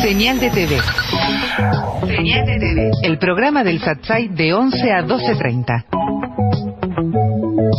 [0.00, 0.78] Señal de TV.
[2.06, 2.90] Señal de TV.
[3.02, 5.84] El programa del Satsai de 11 a 12.30.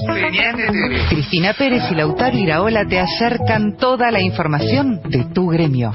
[0.06, 1.10] Señal de TV.
[1.10, 5.92] Cristina Pérez y Lautaro Iraola te acercan toda la información de tu gremio.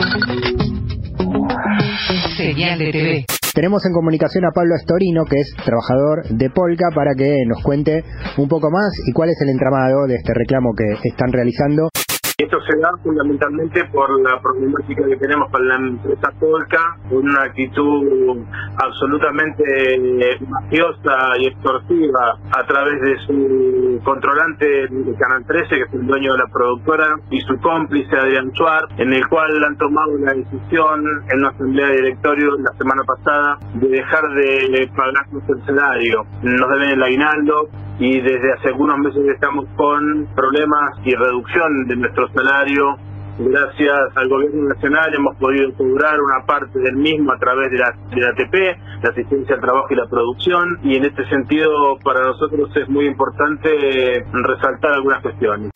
[2.37, 3.25] Señal de TV.
[3.55, 8.03] Tenemos en comunicación a Pablo Estorino, que es trabajador de Polka, para que nos cuente
[8.37, 11.91] un poco más y cuál es el entramado de este reclamo que están realizando.
[12.37, 18.43] Esto se da fundamentalmente por la problemática que tenemos con la empresa Polka, una actitud
[18.77, 26.09] absolutamente mafiosa y extorsiva a través de su controlante de Canal 13, que es el
[26.09, 30.35] dueño de la productora, y su cómplice Adrián Chuar, en el cual han tomado la
[30.35, 36.27] decisión en la asamblea de directorio la semana pasada de dejar de pagarnos el salario.
[36.43, 41.97] Nos deben el aguinaldo, y desde hace algunos meses estamos con problemas y reducción de
[41.97, 42.97] nuestro salario.
[43.39, 47.93] Gracias al gobierno nacional hemos podido cobrar una parte del mismo a través de la,
[48.15, 52.21] de la ATP, la asistencia al trabajo y la producción, y en este sentido para
[52.25, 55.71] nosotros es muy importante resaltar algunas cuestiones.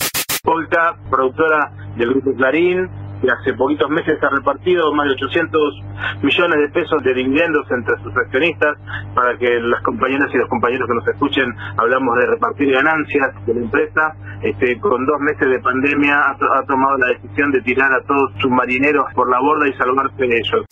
[0.45, 2.89] Polka, productora del Grupo Clarín,
[3.21, 5.83] que hace poquitos meses ha repartido más de 800
[6.23, 8.77] millones de pesos de dividendos entre sus accionistas
[9.15, 13.55] para que las compañeras y los compañeros que nos escuchen hablamos de repartir ganancias de
[13.55, 14.15] la empresa.
[14.43, 18.51] Este, con dos meses de pandemia ha, tomado la decisión de tirar a todos sus
[18.51, 20.65] marineros por la borda y salvarse de ellos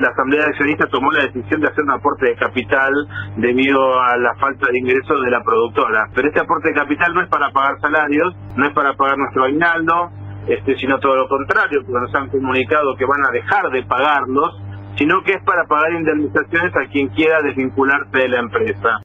[0.00, 2.90] la Asamblea de Accionistas tomó la decisión de hacer un aporte de capital
[3.36, 6.08] debido a la falta de ingresos de la productora.
[6.14, 9.44] Pero este aporte de capital no es para pagar salarios, no es para pagar nuestro
[9.44, 10.10] aguinaldo,
[10.50, 14.60] este, sino todo lo contrario, porque nos han comunicado que van a dejar de pagarlos,
[14.96, 19.00] sino que es para pagar indemnizaciones a quien quiera desvincularse de la empresa.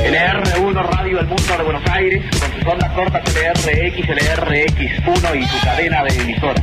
[0.00, 5.66] LR1 Radio El Mundo de Buenos Aires, con sus ondas cortas LRX, LRX1 y su
[5.66, 6.62] cadena de emisoras.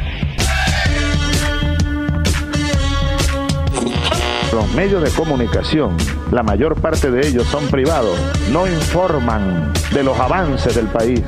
[4.51, 5.95] Los medios de comunicación,
[6.31, 8.17] la mayor parte de ellos son privados,
[8.51, 11.21] no informan de los avances del país.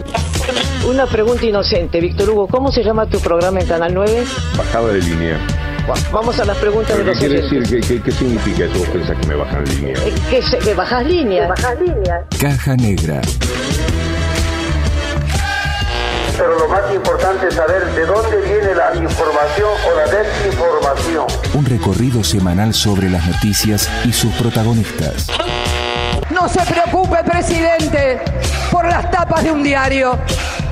[0.86, 4.26] Una pregunta inocente, Víctor Hugo, ¿cómo se llama tu programa en Canal 9?
[4.58, 5.38] Bajada de línea.
[6.12, 8.02] Vamos a las preguntas de los ¿Qué quiere decir?
[8.04, 8.92] ¿Qué, significa eso?
[8.92, 9.94] ¿Pensás que me bajan línea?
[10.06, 11.48] Eh, que, que bajas línea.
[11.48, 12.26] bajas línea.
[12.40, 13.22] Caja Negra.
[16.94, 21.26] Importante saber de dónde viene la información o la desinformación.
[21.54, 25.28] Un recorrido semanal sobre las noticias y sus protagonistas.
[26.30, 28.22] No se preocupe, presidente,
[28.72, 30.18] por las tapas de un diario.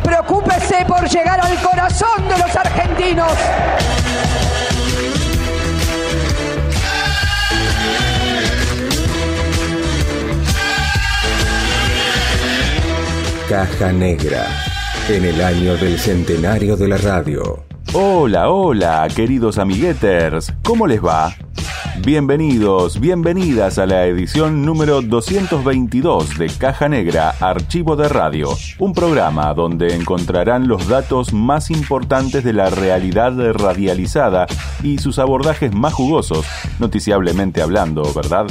[0.04, 3.32] Preocúpese por llegar al corazón de los argentinos.
[13.48, 14.71] Caja Negra
[15.12, 17.66] en el año del centenario de la radio.
[17.92, 21.36] Hola, hola, queridos amigueters, ¿cómo les va?
[22.00, 29.54] Bienvenidos, bienvenidas a la edición número 222 de Caja Negra, Archivo de Radio, un programa
[29.54, 34.48] donde encontrarán los datos más importantes de la realidad radializada
[34.82, 36.46] y sus abordajes más jugosos,
[36.80, 38.48] noticiablemente hablando, ¿verdad?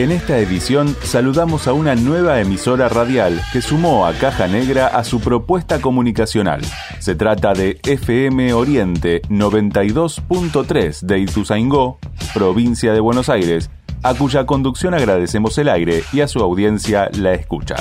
[0.00, 5.04] En esta edición saludamos a una nueva emisora radial que sumó a Caja Negra a
[5.04, 6.62] su propuesta comunicacional.
[7.00, 11.98] Se trata de FM Oriente 92.3 de Ituzaingó,
[12.32, 13.68] provincia de Buenos Aires,
[14.02, 17.76] a cuya conducción agradecemos el aire y a su audiencia la escucha.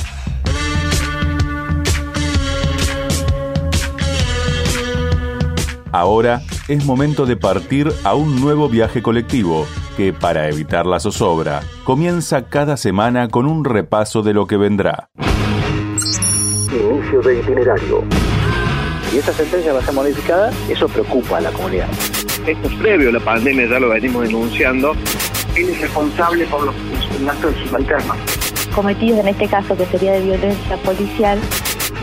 [5.94, 9.66] Ahora es momento de partir a un nuevo viaje colectivo
[9.97, 15.09] que, para evitar la zozobra, comienza cada semana con un repaso de lo que vendrá.
[16.72, 18.03] Inicio de itinerario.
[19.09, 21.88] Si esta sentencia va a ser modificada, eso preocupa a la comunidad.
[22.46, 24.94] Esto es previo a la pandemia, ya lo venimos denunciando.
[25.56, 26.75] Él es responsable por los
[27.27, 28.18] actos subalternos.
[28.75, 31.39] Cometidos en este caso, que sería de violencia policial,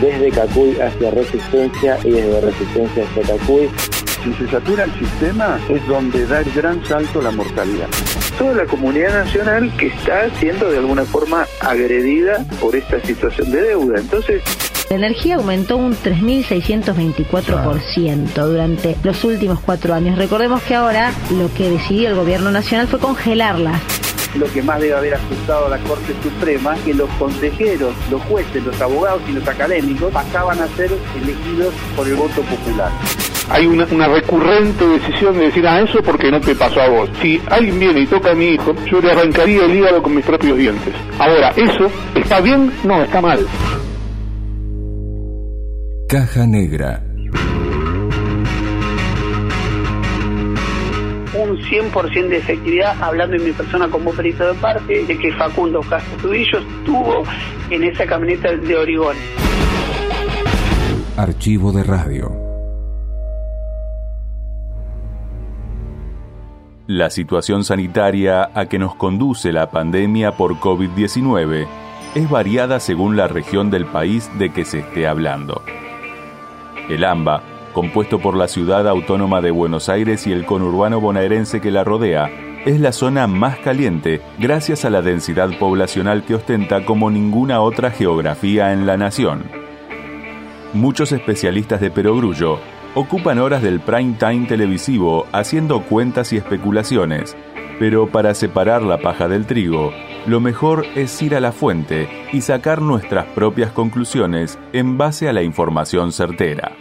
[0.01, 3.69] desde Cacuy hacia Resistencia y desde Resistencia hacia Cacuy.
[4.27, 7.87] Si se satura el sistema es donde da el gran salto la mortalidad.
[8.37, 13.61] Toda la comunidad nacional que está siendo de alguna forma agredida por esta situación de
[13.61, 14.01] deuda.
[14.01, 14.43] Entonces,
[14.89, 20.17] la energía aumentó un 3.624% durante los últimos cuatro años.
[20.17, 23.79] Recordemos que ahora lo que decidió el gobierno nacional fue congelarla
[24.35, 28.63] lo que más debe haber asustado a la Corte Suprema, que los consejeros, los jueces,
[28.63, 32.91] los abogados y los académicos pasaban a ser elegidos por el voto popular.
[33.49, 37.09] Hay una, una, recurrente decisión de decir, ah, eso porque no te pasó a vos.
[37.21, 40.25] Si alguien viene y toca a mi hijo, yo le arrancaría el hígado con mis
[40.25, 40.93] propios dientes.
[41.19, 42.71] Ahora, ¿eso está bien?
[42.83, 43.45] No, está mal.
[46.09, 47.03] Caja Negra.
[51.33, 55.81] Un 100% de efectividad, hablando en mi persona como perito de parte, de que Facundo
[55.81, 57.23] Castro Tubillo estuvo
[57.69, 59.15] en esa camioneta de Origón.
[61.15, 62.46] Archivo de radio.
[66.87, 71.67] La situación sanitaria a que nos conduce la pandemia por COVID-19
[72.15, 75.61] es variada según la región del país de que se esté hablando.
[76.87, 77.43] El AMBA,
[77.73, 82.31] compuesto por la ciudad autónoma de Buenos Aires y el conurbano bonaerense que la rodea,
[82.65, 87.91] es la zona más caliente gracias a la densidad poblacional que ostenta como ninguna otra
[87.91, 89.43] geografía en la nación.
[90.73, 92.59] Muchos especialistas de perogrullo
[92.97, 97.37] ocupan horas del prime time televisivo haciendo cuentas y especulaciones,
[97.77, 99.93] pero para separar la paja del trigo,
[100.25, 105.33] lo mejor es ir a la fuente y sacar nuestras propias conclusiones en base a
[105.33, 106.71] la información certera.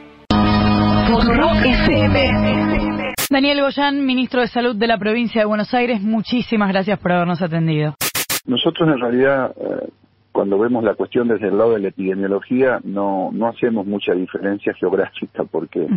[3.28, 7.42] Daniel Goyán, ministro de Salud de la provincia de Buenos Aires, muchísimas gracias por habernos
[7.42, 7.94] atendido.
[8.46, 9.90] Nosotros en realidad, eh,
[10.36, 14.74] cuando vemos la cuestión desde el lado de la epidemiología, no, no hacemos mucha diferencia
[14.74, 15.88] geográfica porque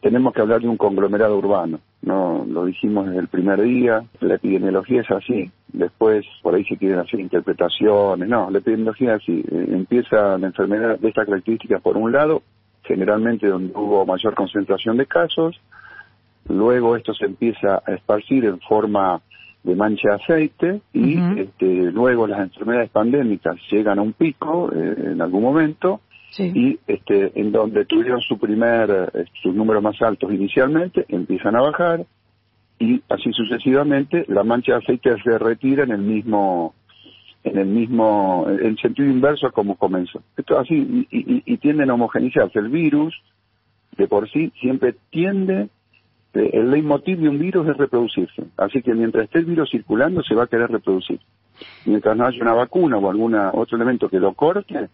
[0.00, 1.80] tenemos que hablar de un conglomerado urbano.
[2.00, 5.50] No, lo dijimos desde el primer día, la epidemiología es así.
[5.68, 8.26] Después, por ahí se quieren hacer interpretaciones.
[8.26, 9.44] No, la epidemiología es así.
[9.52, 12.42] Eh, empieza la enfermedad de estas características por un lado,
[12.84, 15.60] generalmente donde hubo mayor concentración de casos,
[16.48, 19.20] luego esto se empieza a esparcir en forma
[19.64, 25.12] de mancha de aceite y este, luego las enfermedades pandémicas llegan a un pico eh,
[25.12, 26.00] en algún momento
[26.36, 31.62] y este, en donde tuvieron su primer, eh, sus números más altos inicialmente, empiezan a
[31.62, 32.04] bajar
[32.78, 36.74] y así sucesivamente la mancha de aceite se retira en el mismo
[37.44, 40.22] en el mismo, en sentido inverso como comenzó.
[40.34, 42.58] Esto así, y, y, tienden a homogenizarse.
[42.58, 43.14] El virus,
[43.98, 45.68] de por sí, siempre tiende,
[46.34, 48.44] el leitmotiv de un virus es reproducirse.
[48.56, 51.20] Así que mientras esté el virus circulando, se va a querer reproducir.
[51.86, 54.88] Mientras no haya una vacuna o algún otro elemento que lo corte,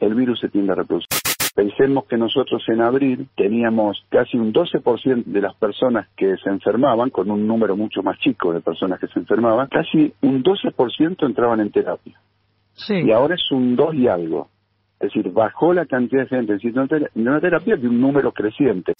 [0.00, 1.08] el virus se tiende a reproducir.
[1.54, 7.10] Pensemos que nosotros en abril teníamos casi un 12% de las personas que se enfermaban,
[7.10, 11.60] con un número mucho más chico de personas que se enfermaban, casi un 12% entraban
[11.60, 12.18] en terapia.
[12.88, 14.48] Y ahora es un 2 y algo.
[14.98, 18.94] Es decir, bajó la cantidad de gente en una terapia de un número creciente.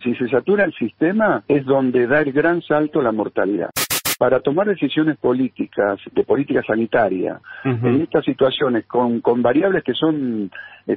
[0.00, 3.70] Si se satura el sistema es donde da el gran salto la mortalidad.
[4.16, 10.50] Para tomar decisiones políticas, de política sanitaria, en estas situaciones, con, con variables que son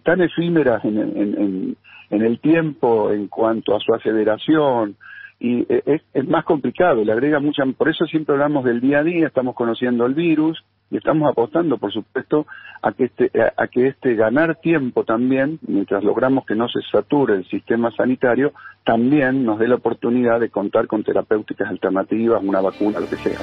[0.04, 1.78] tan efímeras en, en,
[2.10, 4.96] en, el tiempo en cuanto a su aceleración,
[5.40, 9.00] y e, es, es, más complicado, le agrega mucha, por eso siempre hablamos del día
[9.00, 12.46] a día, estamos conociendo el virus y estamos apostando, por supuesto,
[12.82, 17.36] a que este, a que este ganar tiempo también, mientras logramos que no se sature
[17.36, 18.52] el sistema sanitario,
[18.84, 23.40] también nos dé la oportunidad de contar con terapéuticas alternativas, una vacuna, lo que sea.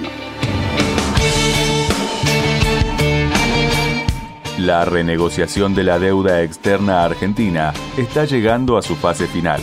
[4.58, 9.60] La renegociación de la deuda externa argentina está llegando a su fase final.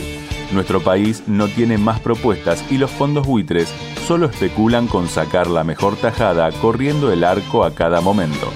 [0.56, 3.68] Nuestro país no tiene más propuestas y los fondos buitres
[4.08, 8.50] solo especulan con sacar la mejor tajada corriendo el arco a cada momento.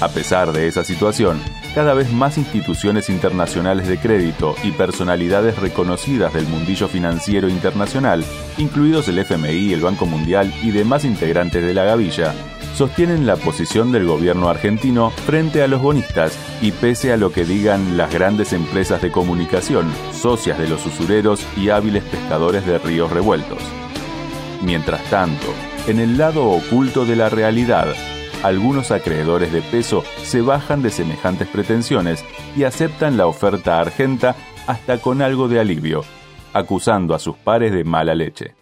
[0.00, 1.40] A pesar de esa situación,
[1.76, 8.24] cada vez más instituciones internacionales de crédito y personalidades reconocidas del mundillo financiero internacional,
[8.56, 12.32] incluidos el FMI, el Banco Mundial y demás integrantes de la gavilla,
[12.74, 17.44] sostienen la posición del gobierno argentino frente a los bonistas y pese a lo que
[17.44, 23.12] digan las grandes empresas de comunicación, socias de los usureros y hábiles pescadores de ríos
[23.12, 23.58] revueltos.
[24.62, 25.48] Mientras tanto,
[25.88, 27.88] en el lado oculto de la realidad,
[28.42, 32.24] algunos acreedores de peso se bajan de semejantes pretensiones
[32.56, 34.34] y aceptan la oferta argenta
[34.66, 36.02] hasta con algo de alivio,
[36.52, 38.54] acusando a sus pares de mala leche.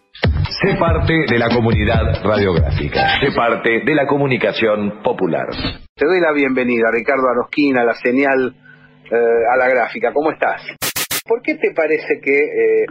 [0.61, 3.19] Sé parte de la comunidad radiográfica.
[3.19, 5.47] Sé parte de la comunicación popular.
[5.93, 8.55] Te doy la bienvenida, Ricardo Arosquín, a la señal,
[9.11, 9.15] eh,
[9.53, 10.11] a la gráfica.
[10.13, 10.61] ¿Cómo estás?
[11.27, 12.85] ¿Por qué te parece que eh,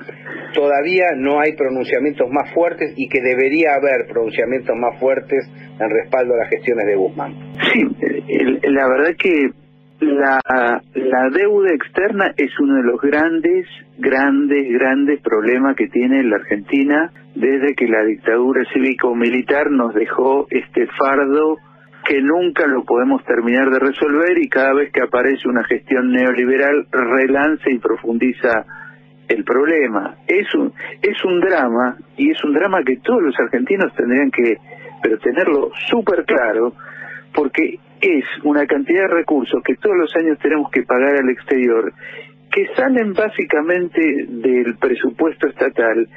[0.55, 5.49] todavía no hay pronunciamientos más fuertes y que debería haber pronunciamientos más fuertes
[5.79, 7.33] en respaldo a las gestiones de Guzmán?
[7.63, 7.85] Sí,
[8.65, 9.51] la verdad que
[10.01, 10.41] la,
[10.95, 17.13] la deuda externa es uno de los grandes, grandes, grandes problemas que tiene la Argentina
[17.37, 21.59] desde que la dictadura cívico-militar nos dejó este fardo
[22.05, 26.87] que nunca lo podemos terminar de resolver y cada vez que aparece una gestión neoliberal
[26.91, 28.65] relanza y profundiza
[29.29, 30.17] el problema.
[30.27, 34.59] Es un, es un drama y es un drama que todos los argentinos tendrían que
[35.03, 36.73] pero tenerlo súper claro
[37.35, 41.93] porque es una cantidad de recursos que todos los años tenemos que pagar al exterior
[42.51, 46.09] que salen básicamente del presupuesto estatal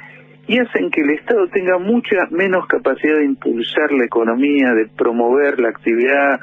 [0.47, 5.59] y hacen que el Estado tenga mucha menos capacidad de impulsar la economía, de promover
[5.59, 6.39] la actividad,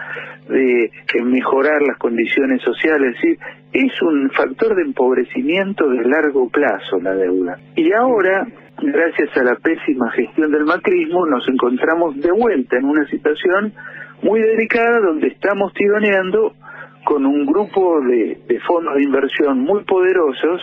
[0.48, 0.90] de,
[1.24, 3.14] mejorar las condiciones sociales.
[3.16, 3.38] Es decir,
[3.72, 7.56] es un factor de empobrecimiento de largo plazo la deuda.
[7.76, 8.46] Y ahora,
[8.82, 13.72] gracias a la pésima gestión del macrismo, nos encontramos de vuelta en una situación
[14.22, 16.52] muy delicada donde estamos tironeando
[17.04, 20.60] con un grupo de, de fondos de inversión muy poderosos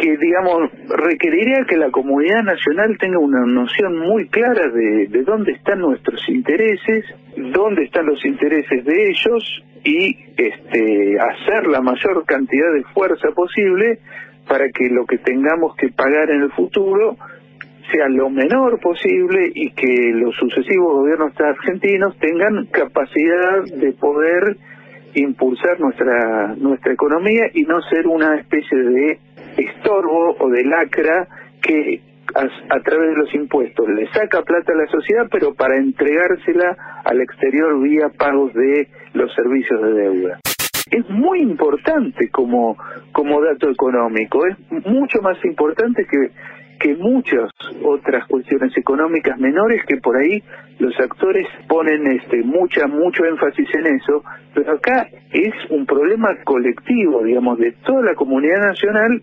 [0.00, 5.52] que, digamos, requeriría que la comunidad nacional tenga una noción muy clara de, de dónde
[5.52, 7.04] están nuestros intereses,
[7.36, 13.98] dónde están los intereses de ellos y este, hacer la mayor cantidad de fuerza posible
[14.46, 17.16] para que lo que tengamos que pagar en el futuro
[17.92, 24.56] sea lo menor posible y que los sucesivos gobiernos argentinos tengan capacidad de poder
[25.14, 29.18] impulsar nuestra nuestra economía y no ser una especie de
[29.58, 31.28] estorbo o de lacra
[31.60, 32.00] que
[32.34, 37.20] a, través de los impuestos le saca plata a la sociedad, pero para entregársela al
[37.20, 40.40] exterior vía pagos de los servicios de deuda.
[40.90, 42.76] Es muy importante como,
[43.12, 46.30] como dato económico, es mucho más importante que,
[46.80, 47.50] que muchas
[47.84, 50.42] otras cuestiones económicas menores que por ahí
[50.78, 54.22] los actores ponen este mucha mucho énfasis en eso,
[54.54, 59.22] pero acá es un problema colectivo, digamos, de toda la comunidad nacional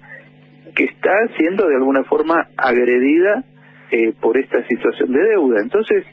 [0.76, 3.44] que está siendo de alguna forma agredida
[3.92, 5.62] eh, por esta situación de deuda.
[5.62, 6.06] Entonces,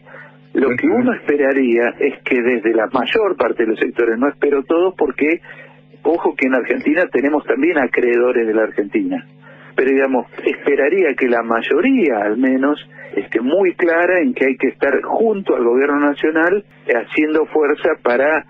[0.55, 4.63] lo que uno esperaría es que desde la mayor parte de los sectores, no espero
[4.65, 5.41] todos porque,
[6.03, 9.27] ojo que en Argentina tenemos también acreedores de la Argentina,
[9.75, 12.79] pero digamos, esperaría que la mayoría al menos
[13.17, 18.45] esté muy clara en que hay que estar junto al gobierno nacional haciendo fuerza para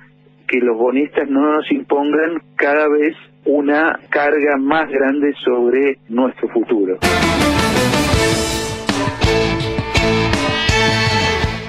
[0.49, 6.99] que los bonistas no nos impongan cada vez una carga más grande sobre nuestro futuro.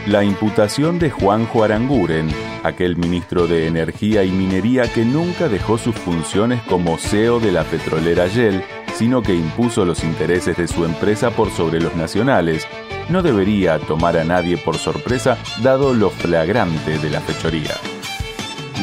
[0.07, 2.27] La imputación de Juanjo Aranguren,
[2.63, 7.63] aquel ministro de Energía y Minería que nunca dejó sus funciones como CEO de la
[7.63, 8.61] petrolera Shell,
[8.93, 12.67] sino que impuso los intereses de su empresa por sobre los nacionales,
[13.09, 17.71] no debería tomar a nadie por sorpresa dado lo flagrante de la fechoría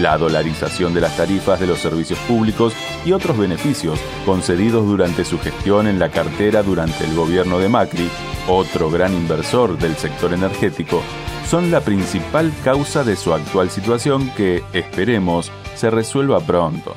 [0.01, 5.39] la dolarización de las tarifas de los servicios públicos y otros beneficios concedidos durante su
[5.39, 8.09] gestión en la cartera durante el gobierno de Macri,
[8.49, 11.03] otro gran inversor del sector energético,
[11.47, 16.95] son la principal causa de su actual situación que, esperemos, se resuelva pronto.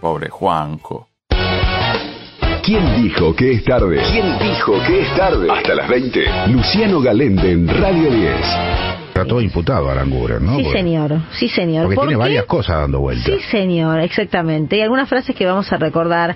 [0.00, 1.08] Pobre Juanjo.
[2.64, 4.00] ¿Quién dijo que es tarde?
[4.12, 5.48] ¿Quién dijo que es tarde?
[5.50, 6.48] Hasta las 20.
[6.48, 8.91] Luciano Galende en Radio 10.
[9.12, 10.56] Está todo imputado Aranguren, ¿no?
[10.56, 11.20] Sí, señor.
[11.32, 11.84] Sí, señor.
[11.84, 13.26] Porque tiene varias cosas dando vueltas.
[13.26, 14.78] Sí, señor, exactamente.
[14.78, 16.34] Y algunas frases que vamos a recordar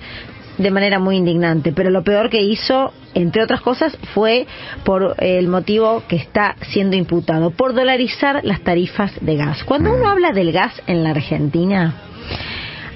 [0.59, 4.47] de manera muy indignante, pero lo peor que hizo, entre otras cosas, fue
[4.85, 9.65] por el motivo que está siendo imputado, por dolarizar las tarifas de gas.
[9.65, 11.95] Cuando uno habla del gas en la Argentina,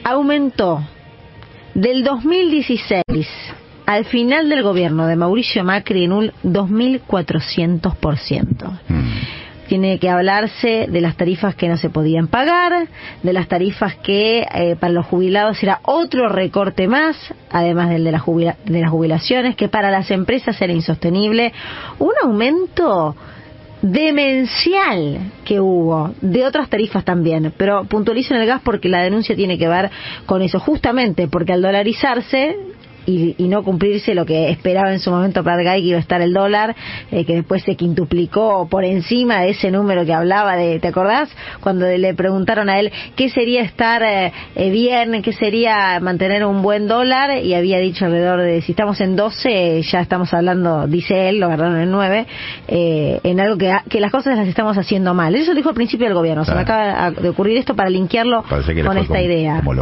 [0.04, 0.86] aumentó
[1.72, 3.02] del 2016
[3.86, 8.78] al final del gobierno de Mauricio Macri en un 2.400%
[9.70, 12.88] tiene que hablarse de las tarifas que no se podían pagar,
[13.22, 17.16] de las tarifas que eh, para los jubilados era otro recorte más,
[17.50, 18.24] además del de, la
[18.64, 21.52] de las jubilaciones, que para las empresas era insostenible,
[22.00, 23.14] un aumento
[23.80, 29.36] demencial que hubo, de otras tarifas también, pero puntualizo en el gas porque la denuncia
[29.36, 29.88] tiene que ver
[30.26, 32.56] con eso, justamente porque al dolarizarse
[33.38, 36.32] y, no cumplirse lo que esperaba en su momento Guy que iba a estar el
[36.32, 36.76] dólar,
[37.10, 41.28] eh, que después se quintuplicó por encima de ese número que hablaba de, ¿te acordás?
[41.60, 46.62] Cuando le preguntaron a él qué sería estar eh, eh, bien, qué sería mantener un
[46.62, 51.28] buen dólar, y había dicho alrededor de, si estamos en 12, ya estamos hablando, dice
[51.28, 52.26] él, lo agarraron en 9,
[52.68, 55.34] en algo que, que las cosas las estamos haciendo mal.
[55.34, 58.98] Eso dijo al principio del gobierno, se me acaba de ocurrir esto para linkearlo con
[58.98, 59.56] esta idea.
[59.56, 59.72] Como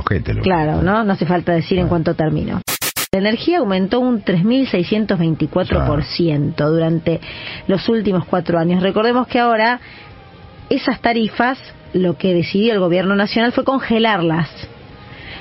[0.42, 1.04] claro, ¿no?
[1.04, 2.60] No hace falta decir en cuánto termino.
[3.10, 7.22] La energía aumentó un 3.624% durante
[7.66, 8.82] los últimos cuatro años.
[8.82, 9.80] Recordemos que ahora
[10.68, 11.58] esas tarifas,
[11.94, 14.50] lo que decidió el gobierno nacional fue congelarlas.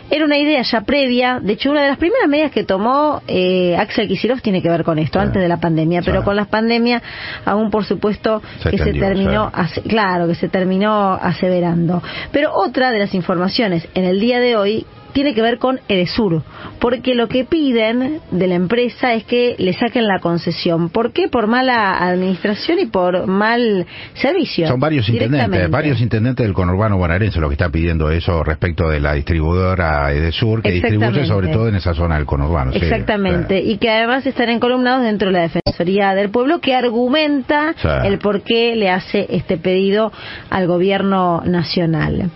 [0.09, 3.75] Era una idea ya previa, de hecho una de las primeras medidas que tomó eh,
[3.75, 7.03] Axel Kicillof tiene que ver con esto, antes de la pandemia, pero con la pandemia
[7.43, 9.51] aún por supuesto que se terminó,
[9.89, 12.01] claro, que se terminó aseverando.
[12.31, 16.43] Pero otra de las informaciones en el día de hoy tiene que ver con Edesur,
[16.79, 20.89] porque lo que piden de la empresa es que le saquen la concesión.
[20.89, 21.27] ¿Por qué?
[21.27, 24.67] Por mala administración y por mal servicio.
[24.67, 28.99] Son varios intendentes, varios intendentes del conurbano bonaerense lo que está pidiendo eso respecto de
[28.99, 32.71] la distribuidora Edesur, que distribuye sobre todo en esa zona del conurbano.
[32.73, 38.19] Exactamente, y que además están encolumnados dentro de la Defensoría del Pueblo, que argumenta el
[38.19, 40.11] por qué le hace este pedido
[40.49, 42.31] al gobierno nacional.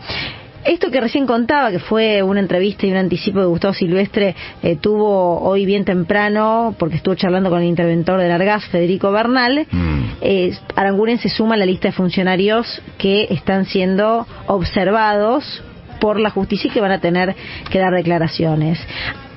[0.64, 4.76] Esto que recién contaba, que fue una entrevista y un anticipo de Gustavo Silvestre, eh,
[4.76, 10.02] tuvo hoy bien temprano, porque estuvo charlando con el interventor del Argas, Federico Bernal, mm.
[10.22, 15.64] eh, Aranguren se suma a la lista de funcionarios que están siendo observados
[16.00, 17.36] por la justicia y que van a tener
[17.70, 18.80] que dar declaraciones.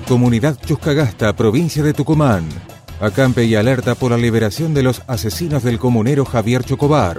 [0.08, 2.48] Comunidad Chuscagasta, provincia de Tucumán.
[3.02, 7.18] Acampe y alerta por la liberación de los asesinos del comunero Javier Chocobar.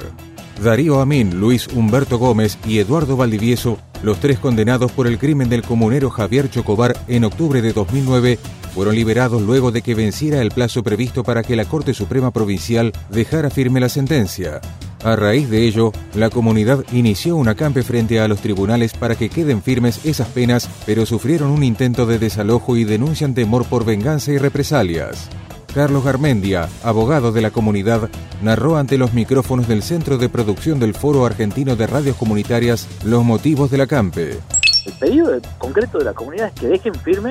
[0.63, 5.63] Darío Amín, Luis Humberto Gómez y Eduardo Valdivieso, los tres condenados por el crimen del
[5.63, 8.39] comunero Javier Chocobar en octubre de 2009,
[8.75, 12.93] fueron liberados luego de que venciera el plazo previsto para que la Corte Suprema Provincial
[13.11, 14.61] dejara firme la sentencia.
[15.03, 19.31] A raíz de ello, la comunidad inició un acampe frente a los tribunales para que
[19.31, 24.31] queden firmes esas penas, pero sufrieron un intento de desalojo y denuncian temor por venganza
[24.31, 25.31] y represalias.
[25.75, 28.11] Carlos Garmendia, abogado de la comunidad,
[28.43, 33.25] narró ante los micrófonos del Centro de Producción del Foro Argentino de Radios Comunitarias los
[33.25, 34.39] motivos del acampe.
[34.85, 37.31] El pedido concreto de la comunidad es que dejen firme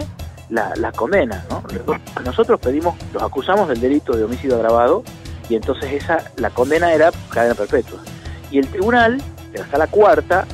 [0.49, 1.45] la, condena.
[1.49, 1.63] ¿no?
[2.23, 5.03] Nosotros pedimos, los acusamos del delito de homicidio agravado
[5.47, 7.99] y entonces esa la condena era cadena perpetua.
[8.51, 9.21] Y el tribunal,
[9.59, 10.45] hasta la cuarta,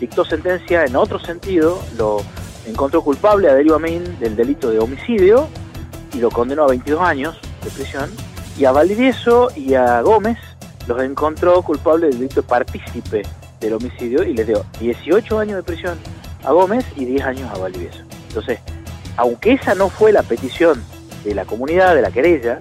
[0.00, 2.22] dictó sentencia en otro sentido, lo
[2.66, 5.48] encontró culpable a Darío Amin del delito de homicidio
[6.12, 8.10] y lo condenó a 22 años de prisión.
[8.56, 10.38] Y a Valdivieso y a Gómez
[10.86, 13.22] los encontró culpables del delito de partícipe
[13.60, 15.98] del homicidio y les dio 18 años de prisión
[16.44, 18.00] a Gómez y 10 años a Valdivieso.
[18.28, 18.60] Entonces,
[19.16, 20.82] aunque esa no fue la petición
[21.24, 22.58] de la comunidad, de la querella,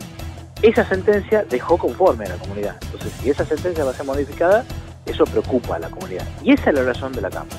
[0.61, 2.77] esa sentencia dejó conforme a la comunidad.
[2.81, 4.65] Entonces, si esa sentencia va a ser modificada,
[5.05, 6.25] eso preocupa a la comunidad.
[6.43, 7.57] Y esa es la razón de la Cámara.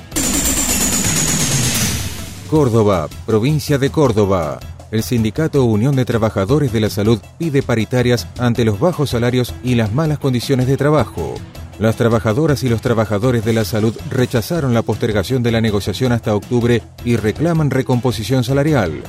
[2.49, 4.59] Córdoba, provincia de Córdoba.
[4.91, 9.75] El sindicato Unión de Trabajadores de la Salud pide paritarias ante los bajos salarios y
[9.75, 11.35] las malas condiciones de trabajo.
[11.77, 16.35] Las trabajadoras y los trabajadores de la salud rechazaron la postergación de la negociación hasta
[16.35, 19.03] octubre y reclaman recomposición salarial.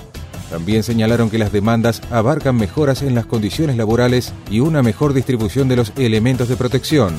[0.50, 5.68] También señalaron que las demandas abarcan mejoras en las condiciones laborales y una mejor distribución
[5.68, 7.14] de los elementos de protección.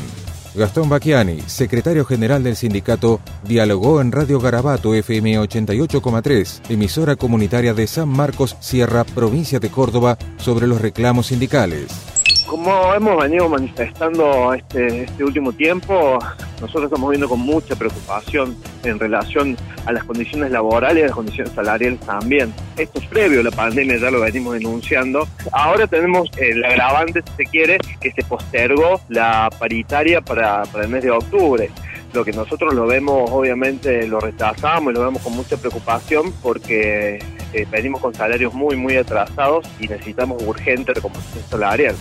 [0.55, 7.85] Gastón Bacchiani, secretario general del sindicato, dialogó en Radio Garabato FM 88,3, emisora comunitaria de
[7.85, 12.16] San Marcos Sierra, provincia de Córdoba, sobre los reclamos sindicales.
[12.47, 16.17] Como hemos venido manifestando este, este último tiempo,
[16.61, 18.55] nosotros estamos viendo con mucha preocupación
[18.85, 22.53] en relación a las condiciones laborales y a las condiciones salariales también.
[22.77, 25.27] Esto es previo a la pandemia, ya lo venimos denunciando.
[25.51, 31.03] Ahora tenemos el agravante, si se quiere, que se postergó la paritaria para, el mes
[31.03, 31.69] de octubre
[32.13, 37.19] lo que nosotros lo vemos, obviamente lo rechazamos y lo vemos con mucha preocupación porque
[37.53, 41.95] eh, venimos con salarios muy, muy atrasados y necesitamos urgente recompensación salarial.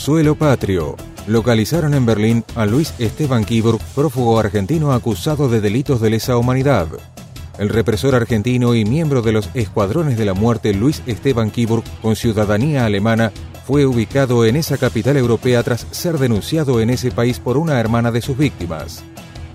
[0.00, 0.96] Suelo Patrio.
[1.26, 6.88] Localizaron en Berlín a Luis Esteban Kiburg, prófugo argentino acusado de delitos de lesa humanidad.
[7.58, 12.16] El represor argentino y miembro de los Escuadrones de la Muerte Luis Esteban Kiburg, con
[12.16, 13.30] ciudadanía alemana,
[13.66, 18.10] fue ubicado en esa capital europea tras ser denunciado en ese país por una hermana
[18.10, 19.04] de sus víctimas.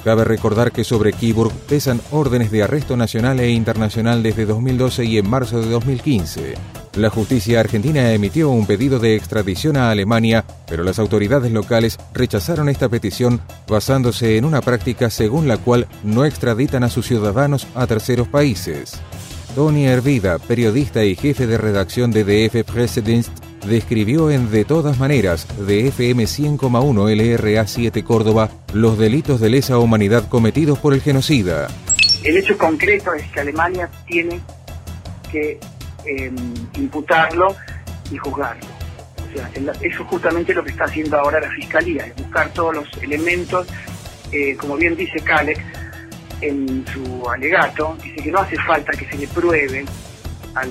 [0.06, 5.18] Cabe recordar que sobre Kiburg pesan órdenes de arresto nacional e internacional desde 2012 y
[5.18, 6.54] en marzo de 2015.
[6.98, 12.70] La justicia argentina emitió un pedido de extradición a Alemania, pero las autoridades locales rechazaron
[12.70, 17.88] esta petición basándose en una práctica según la cual no extraditan a sus ciudadanos a
[17.88, 19.02] terceros países.
[19.56, 23.32] Tony Hervida, periodista y jefe de redacción de DF Pressedienst,
[23.65, 29.80] describió en De todas maneras, de FM 100,1 LRA 7 Córdoba, los delitos de lesa
[29.80, 31.70] humanidad cometidos por el genocida.
[32.24, 34.41] El hecho concreto es que Alemania tiene
[35.32, 35.58] que
[36.06, 36.36] em,
[36.76, 37.56] imputarlo
[38.12, 38.65] y juzgarlo.
[39.15, 42.76] O sea, eso es justamente lo que está haciendo ahora la Fiscalía, es buscar todos
[42.76, 43.65] los elementos,
[44.34, 45.85] eh, como bien dice Kalek
[46.41, 49.86] en su alegato, dice que no hace falta que se le pruebe
[50.56, 50.69] al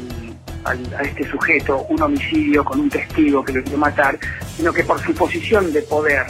[0.65, 4.19] a este sujeto un homicidio con un testigo que lo quiere matar,
[4.57, 6.27] sino que por su posición de poder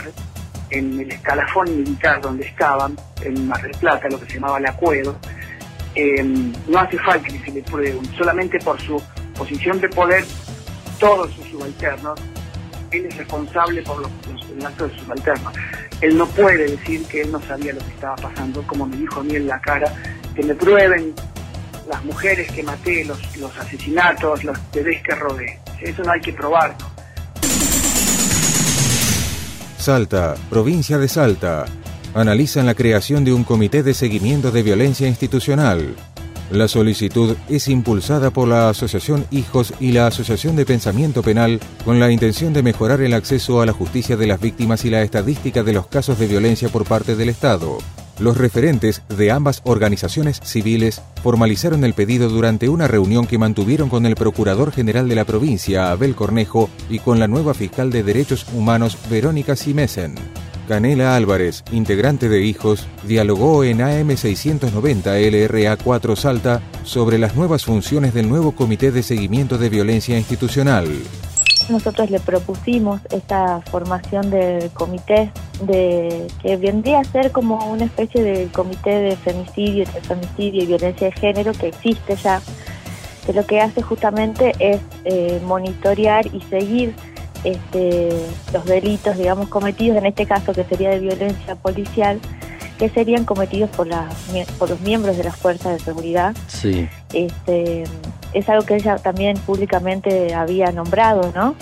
[0.70, 4.66] en el escalafón militar donde estaban, en Mar del Plata, lo que se llamaba el
[4.66, 5.16] acuedo,
[5.94, 9.00] em, no hace falta que se le pruebe, solamente por su
[9.36, 10.24] posición de poder,
[10.98, 12.18] todos sus subalternos,
[12.96, 15.52] él es responsable por los, los, actos de sus subalternos.
[16.00, 19.20] Él no puede decir que él no sabía lo que estaba pasando, como me dijo
[19.20, 19.92] a mí en la cara,
[20.34, 21.14] que me prueben
[21.88, 25.58] las mujeres que maté, los, los asesinatos, los bebés que robé.
[25.80, 26.94] Eso no hay que probarlo.
[29.76, 31.66] Salta, provincia de Salta.
[32.14, 35.94] Analizan la creación de un comité de seguimiento de violencia institucional.
[36.50, 41.98] La solicitud es impulsada por la Asociación Hijos y la Asociación de Pensamiento Penal con
[41.98, 45.62] la intención de mejorar el acceso a la justicia de las víctimas y la estadística
[45.62, 47.78] de los casos de violencia por parte del Estado.
[48.20, 54.06] Los referentes de ambas organizaciones civiles formalizaron el pedido durante una reunión que mantuvieron con
[54.06, 58.46] el Procurador General de la provincia, Abel Cornejo, y con la nueva fiscal de Derechos
[58.54, 60.14] Humanos, Verónica Simesen.
[60.68, 68.14] Canela Álvarez, integrante de Hijos, dialogó en AM690 LRA 4 Salta sobre las nuevas funciones
[68.14, 70.88] del nuevo Comité de Seguimiento de Violencia Institucional.
[71.68, 78.22] Nosotros le propusimos esta formación del comité de que vendría a ser como una especie
[78.22, 82.40] de comité de femicidio, de y violencia de género que existe ya,
[83.24, 86.94] que lo que hace justamente es eh, monitorear y seguir
[87.44, 88.08] este,
[88.52, 92.20] los delitos, digamos, cometidos, en este caso que sería de violencia policial,
[92.78, 93.88] que serían cometidos por,
[94.58, 96.34] por los miembros de las fuerzas de seguridad.
[96.48, 96.88] Sí.
[97.12, 97.84] Este,
[98.32, 101.54] es algo que ella también públicamente había nombrado, ¿no?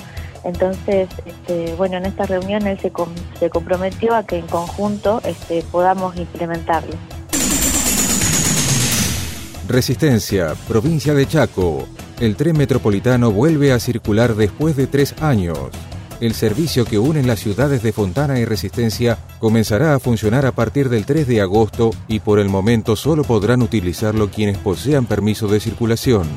[0.44, 2.90] Entonces, este, bueno, en esta reunión él se,
[3.38, 6.94] se comprometió a que en conjunto este, podamos implementarlo.
[9.68, 11.86] Resistencia, provincia de Chaco.
[12.22, 15.58] El tren metropolitano vuelve a circular después de tres años.
[16.20, 20.88] El servicio que une las ciudades de Fontana y Resistencia comenzará a funcionar a partir
[20.88, 25.58] del 3 de agosto y por el momento solo podrán utilizarlo quienes posean permiso de
[25.58, 26.28] circulación.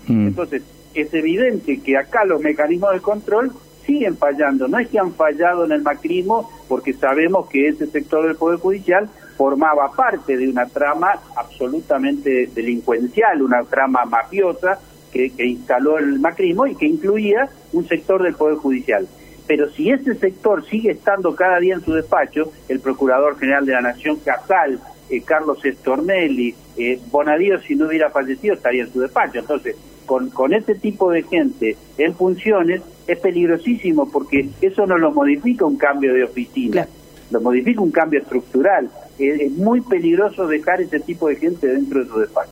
[0.08, 0.30] Mm.
[0.30, 0.64] Entonces,
[0.96, 3.52] es evidente que acá los mecanismos de control
[3.86, 4.68] siguen fallando.
[4.68, 8.58] No es que han fallado en el macrismo porque sabemos que ese sector del Poder
[8.58, 14.80] Judicial formaba parte de una trama absolutamente delincuencial, una trama mafiosa
[15.12, 19.08] que, instaló el macrismo y que incluía un sector del Poder Judicial.
[19.48, 23.74] Pero si ese sector sigue estando cada día en su despacho, el Procurador General de
[23.74, 29.00] la Nación, Casal, eh, Carlos Estornelli, eh, Bonadío, si no hubiera fallecido, estaría en su
[29.00, 29.40] despacho.
[29.40, 35.12] Entonces, con, con ese tipo de gente en funciones es peligrosísimo porque eso no lo
[35.12, 36.88] modifica un cambio de oficina,
[37.32, 38.90] lo modifica un cambio estructural.
[39.18, 42.52] Es, muy peligroso dejar ese tipo de gente dentro de su despacho.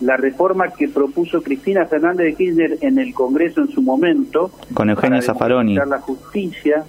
[0.00, 4.90] La reforma que propuso Cristina Fernández de Kirchner en el Congreso en su momento, con
[4.90, 6.84] Eugenio Zaffaroni, la justicia,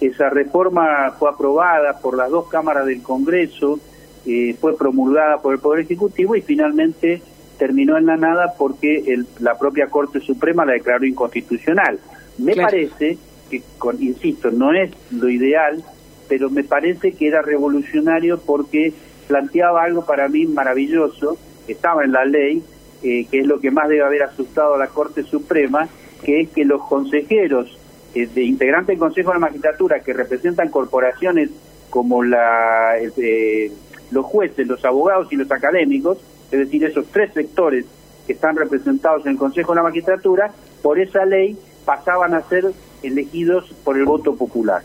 [0.00, 3.78] esa reforma fue aprobada por las dos cámaras del Congreso,
[4.26, 7.22] eh, fue promulgada por el Poder Ejecutivo y finalmente
[7.58, 11.98] terminó en la nada porque el, la propia Corte Suprema la declaró inconstitucional.
[12.38, 13.16] Me parece
[13.50, 15.82] que, con, insisto, no es lo ideal,
[16.28, 18.92] pero me parece que era revolucionario porque
[19.26, 21.36] planteaba algo para mí maravilloso,
[21.68, 22.62] estaba en la ley,
[23.02, 25.88] eh, que es lo que más debe haber asustado a la Corte Suprema,
[26.22, 27.78] que es que los consejeros
[28.14, 31.50] eh, de integrantes del Consejo de la Magistratura que representan corporaciones
[31.90, 33.72] como la, eh,
[34.10, 36.18] los jueces, los abogados y los académicos,
[36.50, 37.84] es decir, esos tres sectores
[38.26, 40.50] que están representados en el Consejo de la Magistratura,
[40.82, 44.82] por esa ley pasaban a ser elegidos por el voto popular.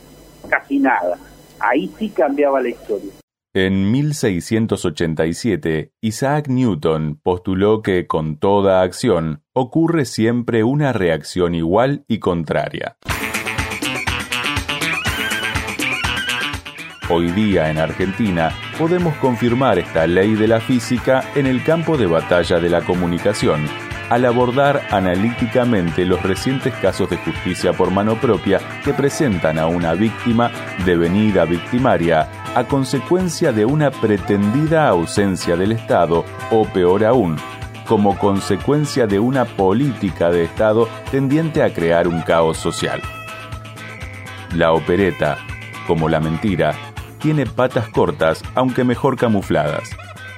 [0.49, 1.17] Casi nada.
[1.59, 3.11] Ahí sí cambiaba la historia.
[3.53, 12.19] En 1687, Isaac Newton postuló que con toda acción ocurre siempre una reacción igual y
[12.19, 12.97] contraria.
[17.09, 22.05] Hoy día en Argentina podemos confirmar esta ley de la física en el campo de
[22.05, 23.65] batalla de la comunicación,
[24.09, 29.93] al abordar analíticamente los recientes casos de justicia por mano propia que presentan a una
[29.93, 30.51] víctima
[30.85, 37.37] devenida victimaria a consecuencia de una pretendida ausencia del Estado o peor aún,
[37.87, 43.01] como consecuencia de una política de Estado tendiente a crear un caos social.
[44.55, 45.37] La opereta,
[45.85, 46.73] como la mentira,
[47.19, 49.89] tiene patas cortas, aunque mejor camufladas.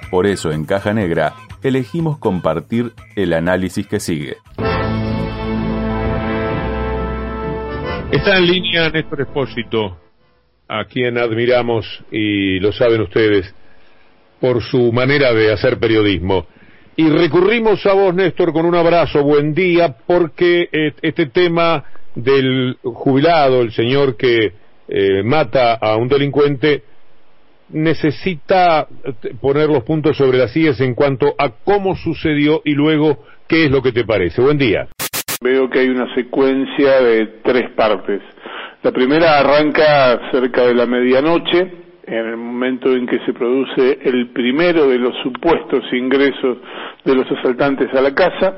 [0.09, 1.33] Por eso en Caja Negra
[1.69, 4.37] elegimos compartir el análisis que sigue.
[8.11, 9.97] Está en línea Néstor Espósito,
[10.67, 13.53] a quien admiramos y lo saben ustedes
[14.39, 16.45] por su manera de hacer periodismo.
[16.97, 22.77] Y recurrimos a vos, Néstor, con un abrazo, buen día, porque eh, este tema del
[22.83, 24.53] jubilado, el señor que
[24.87, 26.83] eh, mata a un delincuente,
[27.73, 33.23] necesita eh, poner los puntos sobre las sillas en cuanto a cómo sucedió y luego
[33.47, 34.41] qué es lo que te parece.
[34.41, 34.87] Buen día.
[35.43, 38.21] Veo que hay una secuencia de tres partes.
[38.83, 41.71] La primera arranca cerca de la medianoche,
[42.05, 46.57] en el momento en que se produce el primero de los supuestos ingresos
[47.05, 48.53] de los asaltantes a la casa.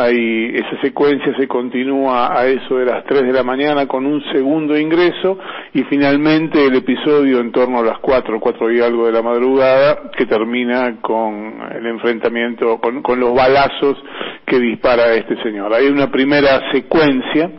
[0.00, 4.22] Ahí esa secuencia se continúa a eso de las 3 de la mañana con un
[4.32, 5.38] segundo ingreso
[5.74, 10.10] y finalmente el episodio en torno a las 4, 4 y algo de la madrugada
[10.16, 14.02] que termina con el enfrentamiento, con, los balazos
[14.46, 15.74] que dispara este señor.
[15.74, 17.50] Hay una primera secuencia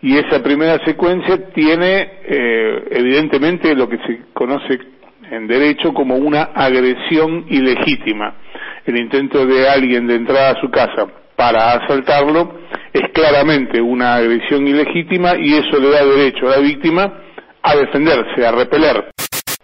[0.00, 4.78] y esa primera secuencia tiene eh, evidentemente lo que se conoce
[5.30, 8.36] en derecho como una agresión ilegítima.
[8.86, 12.60] El intento de alguien de entrar a su casa para asaltarlo
[12.92, 17.20] es claramente una agresión ilegítima y eso le da derecho a la víctima
[17.62, 19.10] a defenderse, a repeler.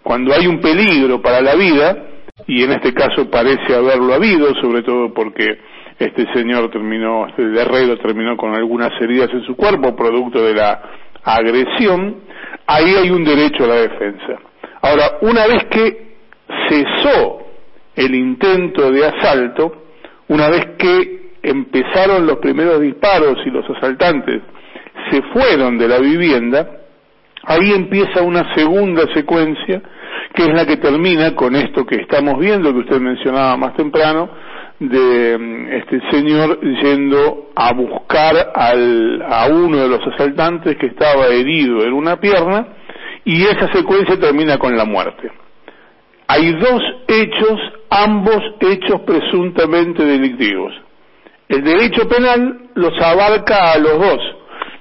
[0.03, 2.07] Cuando hay un peligro para la vida,
[2.47, 5.59] y en este caso parece haberlo habido, sobre todo porque
[5.99, 10.81] este señor terminó, este herrero terminó con algunas heridas en su cuerpo, producto de la
[11.23, 12.21] agresión,
[12.65, 14.39] ahí hay un derecho a la defensa.
[14.81, 16.15] Ahora, una vez que
[16.67, 17.43] cesó
[17.95, 19.83] el intento de asalto,
[20.27, 24.41] una vez que empezaron los primeros disparos y los asaltantes
[25.09, 26.69] se fueron de la vivienda,
[27.43, 29.81] ahí empieza una segunda secuencia
[30.33, 34.29] que es la que termina con esto que estamos viendo, que usted mencionaba más temprano,
[34.79, 41.27] de mm, este señor yendo a buscar al, a uno de los asaltantes que estaba
[41.27, 42.67] herido en una pierna
[43.23, 45.31] y esa secuencia termina con la muerte.
[46.27, 50.73] Hay dos hechos, ambos hechos presuntamente delictivos.
[51.51, 54.19] El derecho penal los abarca a los dos.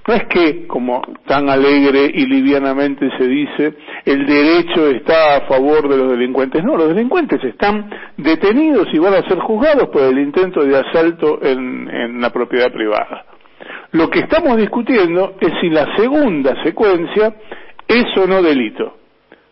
[0.07, 5.89] No es que, como tan alegre y livianamente se dice, el derecho está a favor
[5.89, 6.63] de los delincuentes.
[6.63, 11.41] No, los delincuentes están detenidos y van a ser juzgados por el intento de asalto
[11.43, 13.25] en, en la propiedad privada.
[13.91, 17.35] Lo que estamos discutiendo es si la segunda secuencia
[17.89, 18.97] es o no delito.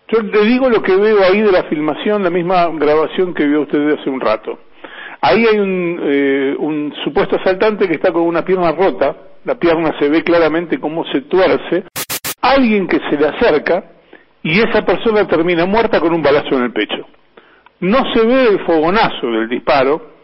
[0.06, 3.62] Yo le digo lo que veo ahí de la filmación, la misma grabación que vio
[3.62, 4.60] usted hace un rato.
[5.20, 9.98] Ahí hay un, eh, un supuesto asaltante que está con una pierna rota, la pierna
[9.98, 11.84] se ve claramente cómo se tuerce,
[12.40, 13.84] alguien que se le acerca
[14.42, 17.06] y esa persona termina muerta con un balazo en el pecho.
[17.80, 20.14] No se ve el fogonazo del disparo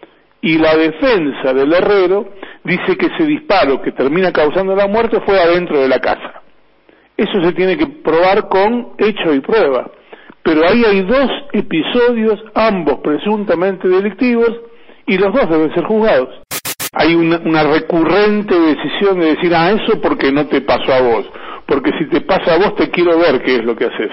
[0.40, 2.28] y la defensa del herrero
[2.64, 6.42] dice que ese disparo que termina causando la muerte fue adentro de la casa.
[7.16, 9.90] Eso se tiene que probar con hecho y prueba.
[10.42, 14.50] Pero ahí hay dos episodios, ambos presuntamente delictivos,
[15.06, 16.28] y los dos deben ser juzgados.
[16.92, 21.26] Hay una, una recurrente decisión de decir, ah, eso porque no te pasó a vos,
[21.66, 24.10] porque si te pasa a vos te quiero ver qué es lo que haces.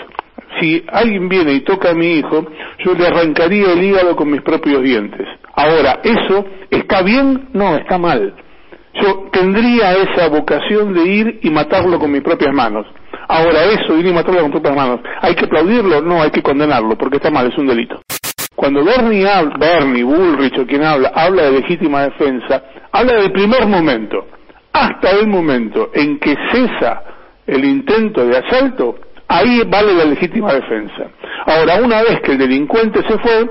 [0.59, 2.45] Si alguien viene y toca a mi hijo,
[2.83, 5.27] yo le arrancaría el hígado con mis propios dientes.
[5.55, 7.49] Ahora, ¿eso está bien?
[7.53, 8.35] No, está mal.
[8.93, 12.85] Yo tendría esa vocación de ir y matarlo con mis propias manos.
[13.29, 16.01] Ahora, eso, ir y matarlo con propias manos, ¿hay que aplaudirlo?
[16.01, 18.01] No, hay que condenarlo, porque está mal, es un delito.
[18.55, 22.61] Cuando Bernie, habla, Bernie Bullrich o quien habla, habla de legítima defensa,
[22.91, 24.27] habla del primer momento.
[24.73, 27.03] Hasta el momento en que cesa
[27.47, 31.09] el intento de asalto, ahí vale la legítima defensa.
[31.45, 33.49] Ahora, una vez que el delincuente se fue,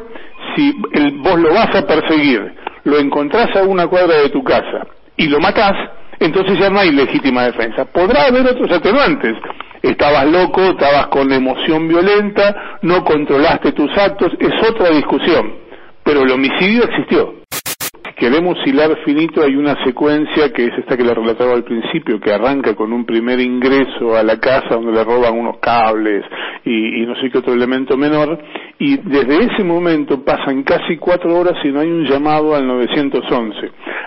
[0.54, 4.86] si el, vos lo vas a perseguir, lo encontrás a una cuadra de tu casa
[5.16, 5.74] y lo matás,
[6.18, 7.84] entonces ya no hay legítima defensa.
[7.86, 9.34] Podrá haber otros atenuantes,
[9.82, 15.54] estabas loco, estabas con emoción violenta, no controlaste tus actos, es otra discusión,
[16.04, 17.39] pero el homicidio existió.
[18.20, 22.30] Queremos hilar finito, hay una secuencia que es esta que le relataba al principio, que
[22.30, 26.22] arranca con un primer ingreso a la casa donde le roban unos cables
[26.62, 28.38] y, y no sé qué otro elemento menor,
[28.78, 33.56] y desde ese momento pasan casi cuatro horas y no hay un llamado al 911.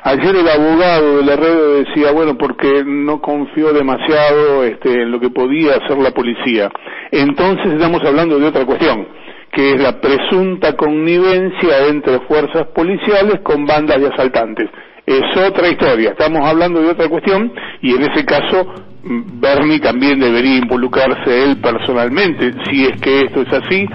[0.03, 5.31] Ayer el abogado del Herrero decía, bueno, porque no confió demasiado este, en lo que
[5.31, 6.69] podía hacer la policía.
[7.09, 9.07] Entonces estamos hablando de otra cuestión,
[9.53, 14.69] que es la presunta connivencia entre fuerzas policiales con bandas de asaltantes.
[15.05, 20.59] Es otra historia, estamos hablando de otra cuestión y en ese caso Bernie también debería
[20.59, 22.53] involucrarse él personalmente.
[22.69, 23.85] Si es que esto es así,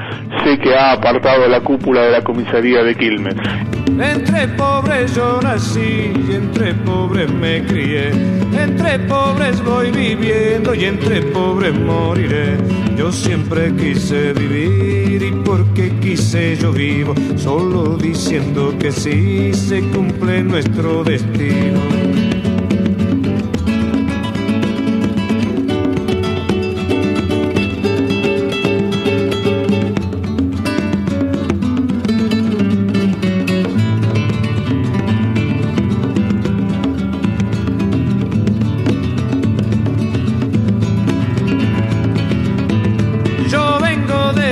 [0.45, 3.35] sé que ha apartado la cúpula de la comisaría de Quilmes.
[3.87, 8.11] Entre pobres yo nací y entre pobres me crié.
[8.53, 12.59] Entre pobres voy viviendo y entre pobres moriré.
[12.97, 17.15] Yo siempre quise vivir y porque quise yo vivo.
[17.37, 21.81] Solo diciendo que sí se cumple nuestro destino.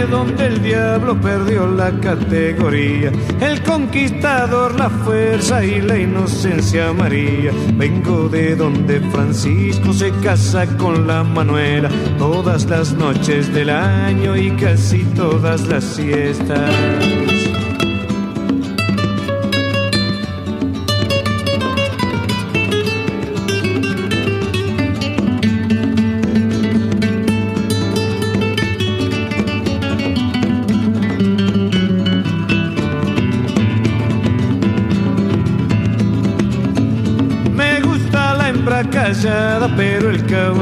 [0.06, 3.12] Donde el diablo perdió la categoría.
[3.40, 7.52] El conquistador, la fuerza y la inocencia María.
[7.74, 14.50] Vengo de donde Francisco se casa con la Manuela todas las noches del año y
[14.52, 17.35] casi todas las siestas.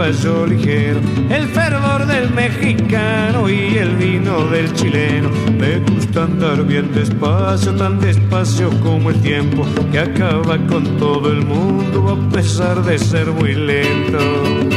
[0.07, 5.31] El fervor del mexicano y el vino del chileno.
[5.59, 11.43] Me gusta andar bien despacio, tan despacio como el tiempo, que acaba con todo el
[11.47, 14.74] mundo a pesar de ser muy lento.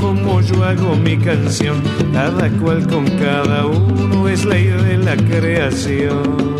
[0.00, 1.82] Como yo hago mi canción.
[2.12, 6.59] Cada cual con cada uno es ley de la creación.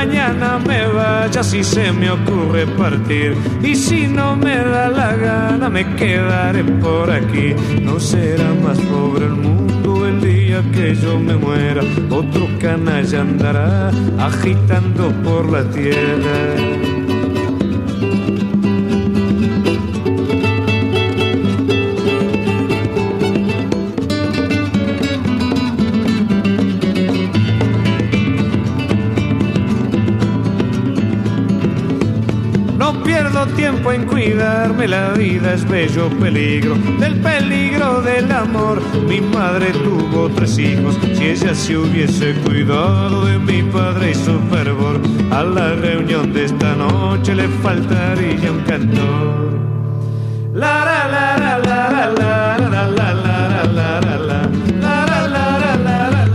[0.00, 3.36] Mañana me vaya si se me ocurre partir.
[3.62, 7.54] Y si no me da la gana, me quedaré por aquí.
[7.82, 11.82] No será más pobre el mundo el día que yo me muera.
[12.08, 16.99] Otro canalla andará agitando por la tierra.
[34.64, 36.74] En cuidarme, la vida es bello peligro.
[36.98, 40.98] Del peligro del amor, mi madre tuvo tres hijos.
[41.14, 45.00] Si ella se hubiese cuidado de mi padre y su fervor,
[45.30, 49.50] a la reunión de esta noche le faltaría un cantor.
[50.52, 54.50] La la la la la la la la la la la la la la.
[54.80, 56.26] La, la, la, la, la, la,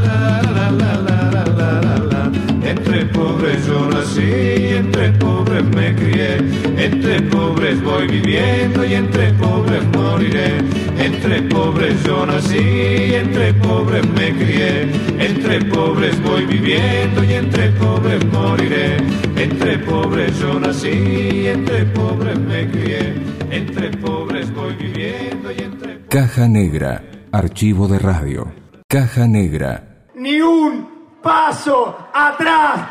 [0.52, 2.70] la, la, la, la, la, la, la.
[2.70, 6.38] Entre pobres yo nací, entre pobres me crié,
[6.78, 10.58] entre pobres voy viviendo y entre pobres moriré.
[10.98, 14.84] Entre pobres yo nací, entre pobres me crié,
[15.20, 18.98] entre pobres voy viviendo y entre pobres moriré.
[19.38, 23.16] Entre pobres yo nací, entre pobres me crié,
[23.52, 28.52] entre pobres voy viviendo y entre Caja Negra, archivo de radio.
[28.88, 30.08] Caja Negra.
[30.16, 32.90] Ni un paso atrás.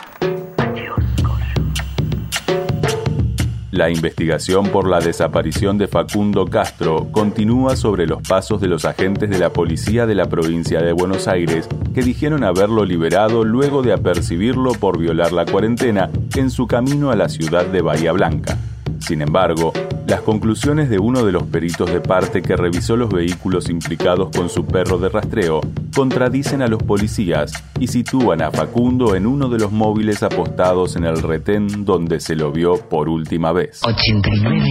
[3.75, 9.29] La investigación por la desaparición de Facundo Castro continúa sobre los pasos de los agentes
[9.29, 13.93] de la policía de la provincia de Buenos Aires que dijeron haberlo liberado luego de
[13.93, 18.57] apercibirlo por violar la cuarentena en su camino a la ciudad de Bahía Blanca.
[19.01, 19.73] Sin embargo,
[20.15, 24.49] las conclusiones de uno de los peritos de parte que revisó los vehículos implicados con
[24.49, 25.61] su perro de rastreo
[25.93, 27.51] contradicen a los policías
[27.81, 32.37] y sitúan a Facundo en uno de los móviles apostados en el retén donde se
[32.37, 33.81] lo vio por última vez.
[33.83, 34.65] 899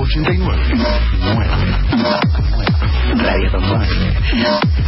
[0.00, 0.62] 89
[1.20, 1.46] 9
[3.22, 3.86] Radio con vos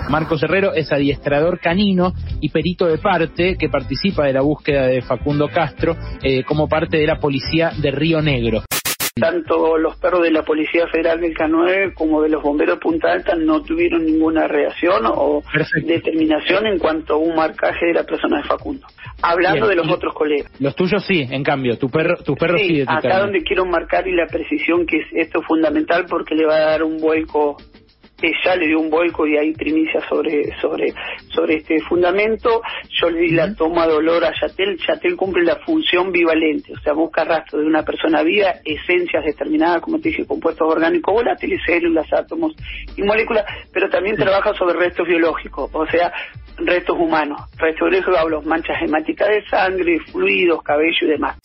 [0.10, 5.02] Marcos Herrero es adiestrador canino y perito de parte que participa de la búsqueda de
[5.02, 8.64] Facundo Castro eh, como parte de la policía de Río Negro.
[9.20, 13.12] Tanto los perros de la Policía Federal del K9 como de los bomberos de Punta
[13.12, 15.42] Alta no tuvieron ninguna reacción o
[15.84, 18.86] determinación en cuanto a un marcaje de la persona de Facundo.
[19.22, 20.52] Hablando Bien, de los otros colegas.
[20.60, 24.08] Los tuyos sí, en cambio, tu perro, tu perro sí, Sí, acá donde quiero marcar
[24.08, 27.58] y la precisión que es esto es fundamental porque le va a dar un vuelco
[28.44, 30.94] ya le dio un vuelco y hay primicia sobre sobre
[31.30, 32.62] sobre este fundamento.
[32.90, 34.78] Yo le di la toma de olor a Yatel.
[34.78, 39.82] Yatel cumple la función bivalente, o sea, busca rastro de una persona viva, esencias determinadas,
[39.82, 42.54] como te dije, compuestos orgánicos volátiles, células, átomos
[42.96, 46.12] y moléculas, pero también trabaja sobre restos biológicos, o sea,
[46.58, 47.40] restos humanos.
[47.58, 51.38] Restos biológicos hablo manchas hemáticas de sangre, fluidos, cabello y demás.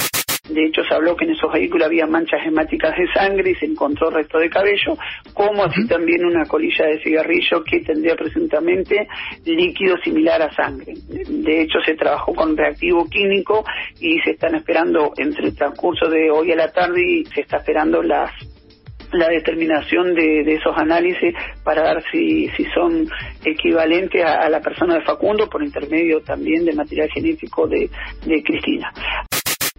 [0.48, 3.66] De hecho, se habló que en esos vehículos había manchas hemáticas de sangre y se
[3.66, 4.98] encontró resto de cabello,
[5.32, 9.06] como así también una colilla de cigarrillo que tendría presuntamente
[9.44, 10.94] líquido similar a sangre.
[11.06, 13.64] De hecho, se trabajó con reactivo químico
[14.00, 17.58] y se están esperando entre el transcurso de hoy a la tarde y se está
[17.58, 18.32] esperando las
[19.12, 23.06] la determinación de, esos análisis para ver si, si son
[23.44, 27.90] equivalentes a, la persona de Facundo por intermedio también de material genético de,
[28.24, 28.90] de Cristina.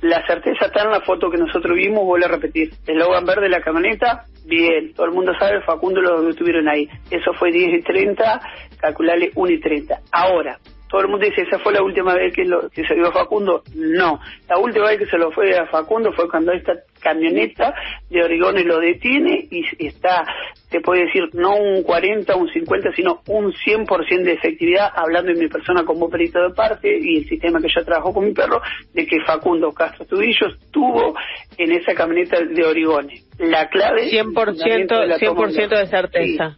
[0.03, 2.71] La certeza está en la foto que nosotros vimos, vuelvo a repetir.
[2.85, 4.93] El logo verde de la camioneta, bien.
[4.93, 6.89] Todo el mundo sabe, Facundo lo tuvieron ahí.
[7.09, 8.41] Eso fue 10 y 30,
[8.81, 10.01] calcularle 1 y 30.
[10.11, 13.07] Ahora, todo el mundo dice, ¿esa fue la última vez que, lo, que se vio
[13.07, 13.63] a Facundo?
[13.75, 16.73] No, la última vez que se lo fue a Facundo fue cuando esta
[17.03, 17.73] camioneta
[18.09, 20.23] de Oregones lo detiene y está,
[20.69, 25.39] te puede decir, no un 40, un 50, sino un 100% de efectividad, hablando en
[25.39, 28.61] mi persona como perito de parte y el sistema que yo trabajo con mi perro,
[28.93, 31.15] de que Facundo Castro Tubillo estuvo
[31.57, 33.27] en esa camioneta de Origones.
[33.37, 34.09] La clave...
[34.09, 36.57] 100%, 100 de certeza.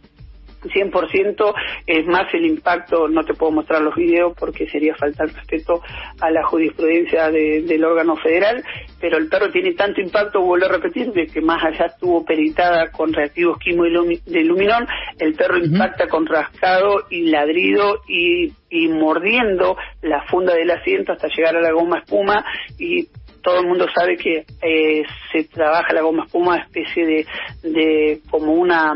[0.68, 1.54] 100%
[1.86, 5.82] es más el impacto, no te puedo mostrar los videos porque sería faltar respeto
[6.20, 8.62] a la jurisprudencia del órgano federal,
[9.00, 12.90] pero el perro tiene tanto impacto, vuelvo a repetir, de que más allá estuvo peritada
[12.90, 14.86] con reactivos quimo de luminón,
[15.18, 21.28] el perro impacta con rascado y ladrido y, y mordiendo la funda del asiento hasta
[21.28, 22.44] llegar a la goma espuma
[22.78, 23.08] y
[23.46, 27.26] todo el mundo sabe que eh, se trabaja la goma espuma especie de,
[27.62, 28.92] de como una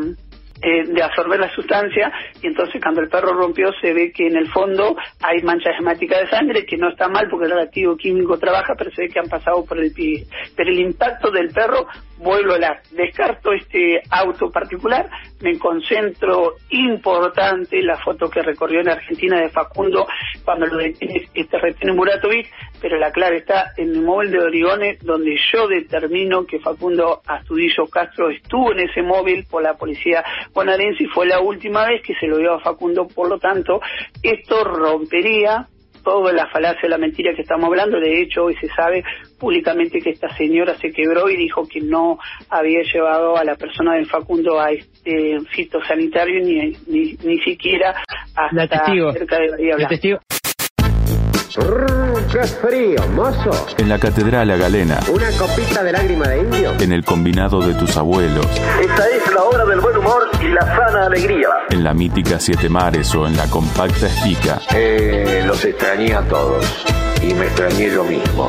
[0.63, 4.37] eh, de absorber la sustancia y entonces cuando el perro rompió se ve que en
[4.37, 8.39] el fondo hay mancha hemática de sangre que no está mal porque el reactivo químico
[8.39, 11.87] trabaja pero se ve que han pasado por el pie pero el impacto del perro
[12.19, 15.09] vuelvo a la descarto este auto particular
[15.41, 20.07] me concentro importante la foto que recorrió en Argentina de Facundo
[20.45, 22.51] cuando lo detiene este retiene Muratovic
[22.81, 27.87] pero la clave está en el móvil de Origones donde yo determino que Facundo Astudillo
[27.87, 32.15] Castro estuvo en ese móvil por la policía bonaerense y fue la última vez que
[32.15, 33.81] se lo dio a Facundo, por lo tanto,
[34.23, 35.67] esto rompería
[36.03, 38.01] toda la falacia, la mentira que estamos hablando.
[38.01, 39.05] De hecho, hoy se sabe
[39.39, 43.95] públicamente que esta señora se quebró y dijo que no había llevado a la persona
[43.95, 48.03] de Facundo a este fitosanitario ni, ni, ni siquiera
[48.35, 50.21] hasta cerca de Bahía Blanca.
[52.31, 53.51] ¡Qué frío, mozo!
[53.77, 55.01] En la Catedral Galena.
[55.13, 56.73] ¿Una copita de lágrima de indio?
[56.79, 58.47] En el combinado de tus abuelos.
[58.81, 61.49] Esta es la hora del buen humor y la sana alegría.
[61.71, 64.61] En la mítica Siete Mares o en la compacta Estica.
[64.73, 66.85] Eh, los extrañé a todos.
[67.21, 68.49] Y me extrañé yo mismo.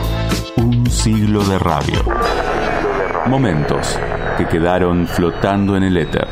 [0.58, 2.04] Un siglo de radio.
[3.26, 3.98] Momentos
[4.38, 6.28] que quedaron flotando en el éter.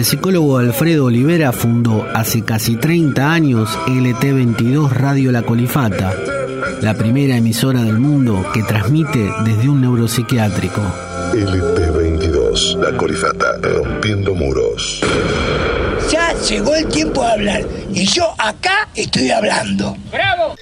[0.00, 6.14] El psicólogo Alfredo Olivera fundó hace casi 30 años LT22 Radio La Colifata,
[6.80, 10.80] la primera emisora del mundo que transmite desde un neuropsiquiátrico.
[11.34, 15.02] LT22, La Colifata, rompiendo muros.
[16.10, 19.98] Ya llegó el tiempo de hablar y yo acá estoy hablando.
[20.10, 20.54] ¡Bravo!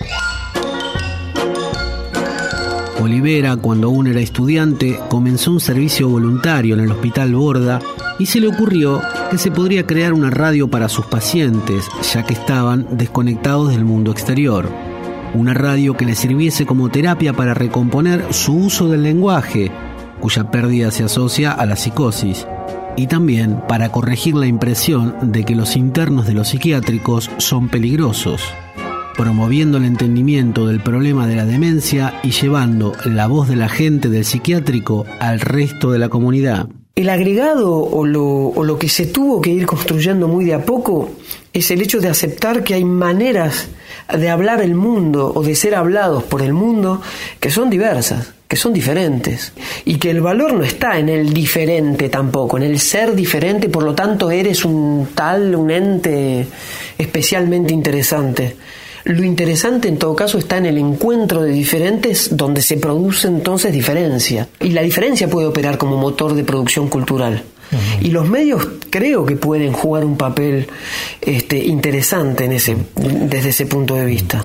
[3.00, 7.80] Olivera, cuando aún era estudiante, comenzó un servicio voluntario en el Hospital Borda
[8.18, 9.00] y se le ocurrió
[9.30, 14.10] que se podría crear una radio para sus pacientes, ya que estaban desconectados del mundo
[14.10, 14.68] exterior.
[15.34, 19.70] Una radio que le sirviese como terapia para recomponer su uso del lenguaje,
[20.20, 22.46] cuya pérdida se asocia a la psicosis,
[22.96, 28.42] y también para corregir la impresión de que los internos de los psiquiátricos son peligrosos
[29.18, 34.08] promoviendo el entendimiento del problema de la demencia y llevando la voz de la gente
[34.10, 36.68] del psiquiátrico al resto de la comunidad.
[36.98, 41.10] El agregado o lo, que se tuvo que ir construyendo muy de a poco
[41.52, 43.68] es el hecho de aceptar que hay maneras
[44.12, 47.00] de hablar el mundo o de ser hablados por el mundo
[47.38, 49.52] que son diversas, que son diferentes
[49.84, 53.84] y que el valor no está en el diferente tampoco, en el ser diferente, por
[53.84, 56.48] lo tanto eres un tal, un ente
[56.98, 58.56] especialmente interesante.
[59.08, 63.72] Lo interesante en todo caso está en el encuentro de diferentes donde se produce entonces
[63.72, 64.50] diferencia.
[64.60, 67.42] Y la diferencia puede operar como motor de producción cultural.
[68.02, 70.66] Y los medios creo que pueden jugar un papel
[71.22, 74.44] este, interesante en ese, desde ese punto de vista.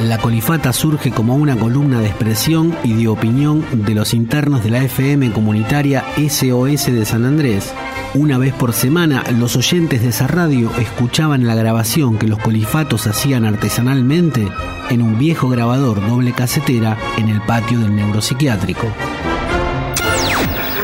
[0.00, 4.70] La colifata surge como una columna de expresión y de opinión de los internos de
[4.70, 7.74] la FM comunitaria SOS de San Andrés
[8.14, 13.06] Una vez por semana, los oyentes de esa radio escuchaban la grabación que los colifatos
[13.06, 14.48] hacían artesanalmente
[14.90, 18.88] en un viejo grabador doble casetera en el patio del neuropsiquiátrico.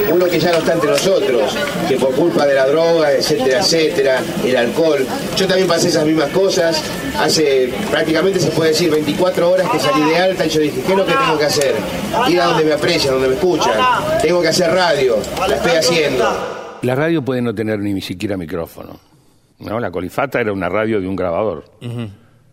[0.09, 1.59] Uno que ya no está entre nosotros,
[1.89, 5.05] que por culpa de la droga, etcétera, etcétera, el alcohol.
[5.37, 6.81] Yo también pasé esas mismas cosas.
[7.19, 10.93] Hace prácticamente se puede decir 24 horas que salí de alta y yo dije, ¿qué
[10.93, 11.75] es lo que tengo que hacer?
[12.29, 13.75] Ir a donde me aprecian, donde me escuchan.
[14.23, 15.19] Tengo que hacer radio,
[15.49, 16.56] la estoy haciendo.
[16.87, 19.01] La radio puede no tener ni siquiera micrófono.
[19.59, 19.81] ¿no?
[19.81, 21.65] La colifata era una radio de un grabador,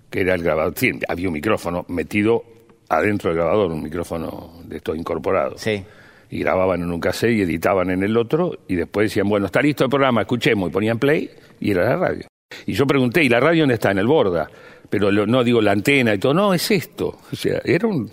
[0.10, 0.74] que era el grabador.
[0.76, 2.44] Sí, había un micrófono metido
[2.90, 5.62] adentro del grabador, un micrófono de estos incorporados.
[5.62, 5.84] Sí.
[6.32, 9.62] Y grababan en un cassette y editaban en el otro, y después decían, bueno, está
[9.62, 11.30] listo el programa, escuchemos, y ponían play,
[11.60, 12.26] y era la radio.
[12.66, 13.92] Y yo pregunté, ¿y la radio dónde está?
[13.92, 14.50] En el borda.
[14.90, 17.20] Pero lo- no digo la antena y todo, no, es esto.
[17.32, 18.10] O sea, era un,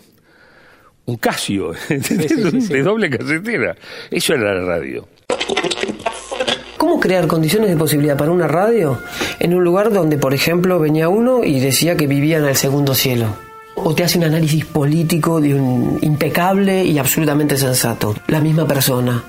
[1.06, 3.74] un Casio, de doble casetera.
[4.10, 5.08] Eso era la radio.
[6.80, 9.02] ¿Cómo crear condiciones de posibilidad para una radio
[9.38, 12.94] en un lugar donde, por ejemplo, venía uno y decía que vivía en el segundo
[12.94, 13.36] cielo?
[13.74, 18.14] O te hace un análisis político de un impecable y absolutamente sensato.
[18.28, 19.22] La misma persona.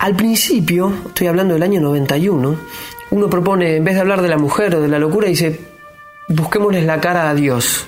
[0.00, 2.60] Al principio, estoy hablando del año 91,
[3.12, 5.60] uno propone, en vez de hablar de la mujer o de la locura, dice,
[6.28, 7.86] busquémosles la cara a Dios.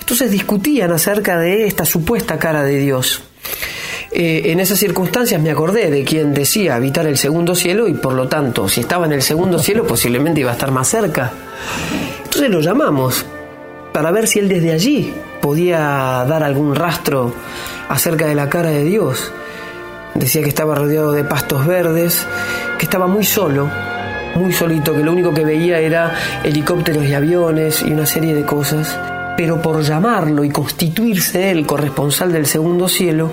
[0.00, 3.24] Entonces discutían acerca de esta supuesta cara de Dios.
[4.16, 8.12] Eh, en esas circunstancias me acordé de quien decía habitar el segundo cielo y por
[8.12, 11.32] lo tanto, si estaba en el segundo cielo, posiblemente iba a estar más cerca.
[12.22, 13.26] Entonces lo llamamos
[13.92, 17.34] para ver si él desde allí podía dar algún rastro
[17.88, 19.32] acerca de la cara de Dios.
[20.14, 22.24] Decía que estaba rodeado de pastos verdes,
[22.78, 23.68] que estaba muy solo,
[24.36, 28.44] muy solito, que lo único que veía era helicópteros y aviones y una serie de
[28.44, 28.96] cosas.
[29.36, 33.32] Pero por llamarlo y constituirse él corresponsal del segundo cielo,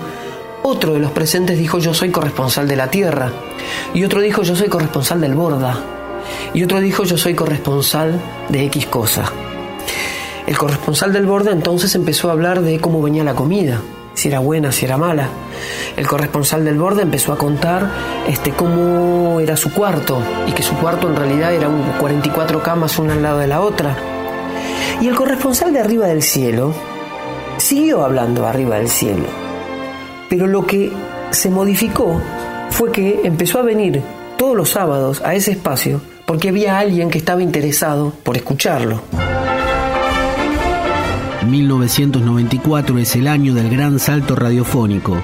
[0.62, 3.30] otro de los presentes dijo yo soy corresponsal de la tierra.
[3.94, 5.78] Y otro dijo yo soy corresponsal del borda.
[6.54, 9.24] Y otro dijo yo soy corresponsal de X cosa.
[10.46, 13.80] El corresponsal del borda entonces empezó a hablar de cómo venía la comida,
[14.14, 15.28] si era buena, si era mala.
[15.96, 17.90] El corresponsal del borda empezó a contar
[18.28, 22.98] este, cómo era su cuarto y que su cuarto en realidad era un 44 camas
[22.98, 23.96] una al lado de la otra.
[25.00, 26.74] Y el corresponsal de arriba del cielo
[27.56, 29.41] siguió hablando arriba del cielo.
[30.32, 30.90] Pero lo que
[31.30, 32.18] se modificó
[32.70, 34.00] fue que empezó a venir
[34.38, 39.02] todos los sábados a ese espacio porque había alguien que estaba interesado por escucharlo.
[41.46, 45.18] 1994 es el año del gran salto radiofónico.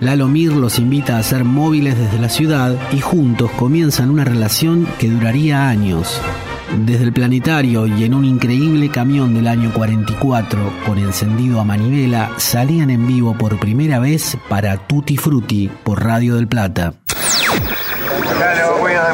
[0.00, 4.86] Lalo Mir los invita a hacer móviles desde la ciudad y juntos comienzan una relación
[4.98, 6.20] que duraría años.
[6.78, 12.30] Desde el planetario y en un increíble camión del año 44 con encendido a manivela
[12.38, 16.94] salían en vivo por primera vez para Tutti Frutti por Radio del Plata.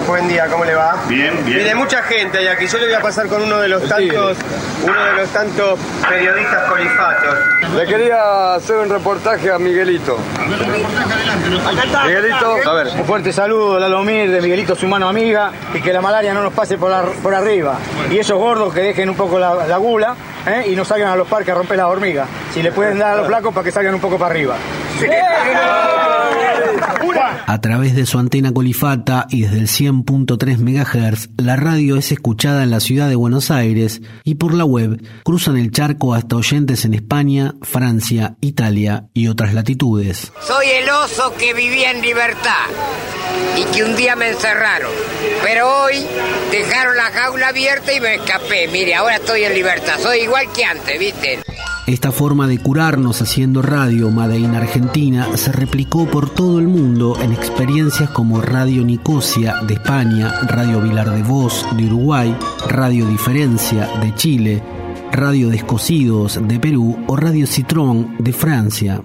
[0.06, 0.97] Buen día, ¿cómo le va?
[1.09, 1.59] Bien, bien.
[1.59, 4.36] Viene mucha gente y aquí yo le voy a pasar con uno de los tantos,
[4.84, 5.78] uno de los tantos
[6.09, 7.34] periodistas colifatos.
[7.76, 10.18] Le quería hacer un reportaje a Miguelito.
[12.06, 15.92] Miguelito, A ver, un fuerte saludo, Lalo Mir, de Miguelito, su mano amiga, y que
[15.92, 17.78] la malaria no nos pase por, ar- por arriba.
[18.11, 20.14] Y esos gordos que dejen un poco la, la gula
[20.46, 20.66] ¿eh?
[20.70, 22.28] y no salgan a los parques a romper las hormigas.
[22.52, 24.56] Si le pueden dar a los flacos para que salgan un poco para arriba.
[27.46, 30.97] A través de su antena colifata y desde el 100.3 MHz,
[31.36, 35.57] la radio es escuchada en la ciudad de Buenos Aires y por la web cruzan
[35.57, 40.32] el charco hasta oyentes en España, Francia, Italia y otras latitudes.
[40.46, 42.66] Soy el oso que vivía en libertad
[43.57, 44.90] y que un día me encerraron.
[45.42, 46.05] Pero hoy
[46.51, 48.68] dejaron la jaula abierta y me escapé.
[48.68, 49.99] Mire, ahora estoy en libertad.
[50.01, 51.40] Soy igual que antes, ¿viste?
[51.89, 57.16] Esta forma de curarnos haciendo radio Made in Argentina se replicó por todo el mundo
[57.18, 62.36] en experiencias como Radio Nicosia de España, Radio Vilar de Voz de Uruguay,
[62.68, 64.62] Radio Diferencia de Chile,
[65.12, 69.03] Radio Descosidos de Perú o Radio Citrón de Francia.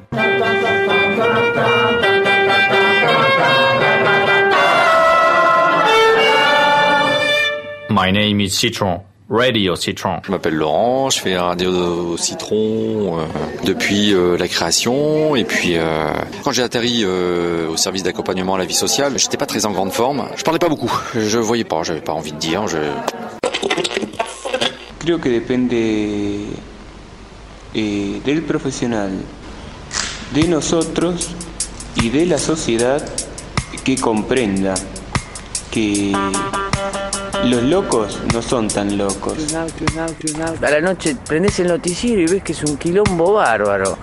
[7.88, 10.20] My name is Citron, Radio Citron.
[10.24, 13.26] Je m'appelle Laurent, je fais Radio Citron euh,
[13.64, 16.12] depuis euh, la création et puis euh,
[16.44, 19.72] quand j'ai atterri euh, au service d'accompagnement à la vie sociale, j'étais pas très en
[19.72, 20.26] grande forme.
[20.36, 22.68] Je parlais pas beaucoup, je voyais pas, j'avais pas envie de dire.
[22.68, 22.78] Je...
[25.00, 25.74] Creo que depende
[27.76, 29.12] eh, del profesional,
[30.34, 31.30] de nosotros
[31.98, 33.04] y de la sociedad
[33.84, 34.76] que comprenda
[35.72, 36.14] que
[37.46, 39.54] los locos no son tan locos.
[39.54, 43.98] A la noche prendés el noticiero y ves que es un quilombo bárbaro.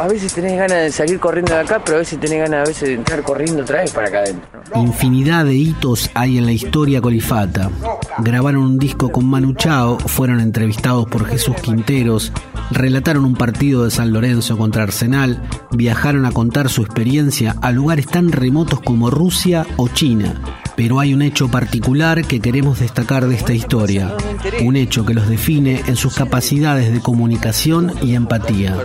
[0.00, 2.68] a veces tenés ganas de salir corriendo de acá, pero a veces tenés ganas a
[2.68, 4.62] veces de entrar corriendo otra vez para acá adentro.
[4.74, 7.70] Infinidad de hitos hay en la historia colifata.
[8.18, 12.32] Grabaron un disco con Manu Chao, fueron entrevistados por Jesús Quinteros,
[12.70, 18.06] relataron un partido de San Lorenzo contra Arsenal, viajaron a contar su experiencia a lugares
[18.06, 20.34] tan remotos como Rusia o China.
[20.76, 24.14] Pero hay un hecho particular que queremos destacar de esta historia,
[24.62, 28.76] un hecho que los define en sus capacidades de comunicación y empatía.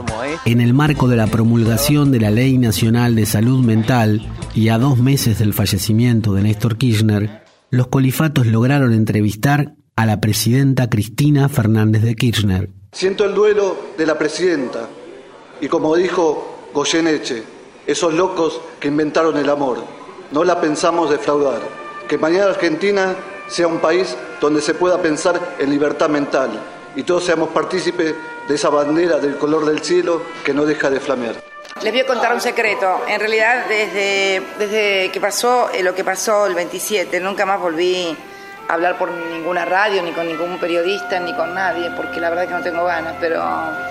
[0.45, 4.25] En el marco de la promulgación de la Ley Nacional de Salud Mental
[4.55, 10.21] y a dos meses del fallecimiento de Néstor Kirchner, los colifatos lograron entrevistar a la
[10.21, 12.69] presidenta Cristina Fernández de Kirchner.
[12.93, 14.87] Siento el duelo de la presidenta
[15.59, 17.43] y como dijo Goyeneche,
[17.85, 19.83] esos locos que inventaron el amor,
[20.31, 21.80] no la pensamos defraudar.
[22.11, 23.15] Que mañana Argentina
[23.47, 26.61] sea un país donde se pueda pensar en libertad mental
[26.93, 28.13] y todos seamos partícipes
[28.49, 31.35] de esa bandera del color del cielo que no deja de flamear.
[31.81, 33.03] Les voy a contar un secreto.
[33.07, 38.13] En realidad, desde, desde que pasó eh, lo que pasó el 27, nunca más volví
[38.67, 42.43] a hablar por ninguna radio, ni con ningún periodista, ni con nadie, porque la verdad
[42.43, 43.15] es que no tengo ganas.
[43.21, 43.41] Pero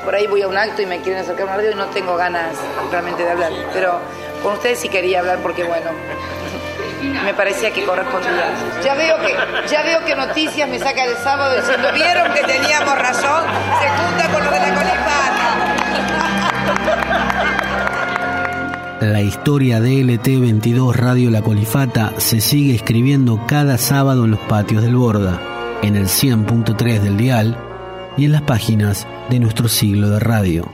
[0.05, 1.87] por ahí voy a un acto y me quieren acercar a una radio y no
[1.87, 2.55] tengo ganas
[2.91, 3.53] realmente de hablar.
[3.73, 3.99] Pero
[4.43, 5.91] con ustedes sí quería hablar porque, bueno,
[7.03, 8.55] me parecía que correspondía.
[8.85, 9.35] Ya veo que,
[9.69, 13.45] ya veo que Noticias me saca el sábado diciendo, vieron que teníamos razón,
[13.81, 15.81] se junta con lo de la colifata.
[19.01, 24.83] La historia de LT22 Radio La Colifata se sigue escribiendo cada sábado en los patios
[24.83, 25.41] del Borda,
[25.83, 27.57] en el 100.3 del dial
[28.19, 30.71] y en las páginas de nuestro siglo de radio.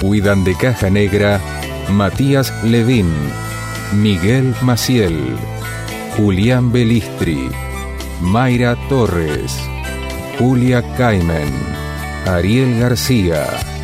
[0.02, 1.40] Cuidan de Caja Negra
[1.90, 3.12] Matías Levín,
[3.94, 5.38] Miguel Maciel,
[6.18, 7.50] Julián Belistri,
[8.22, 9.58] Mayra Torres,
[10.40, 11.52] Julia Caimen,
[12.28, 13.77] Ariel García.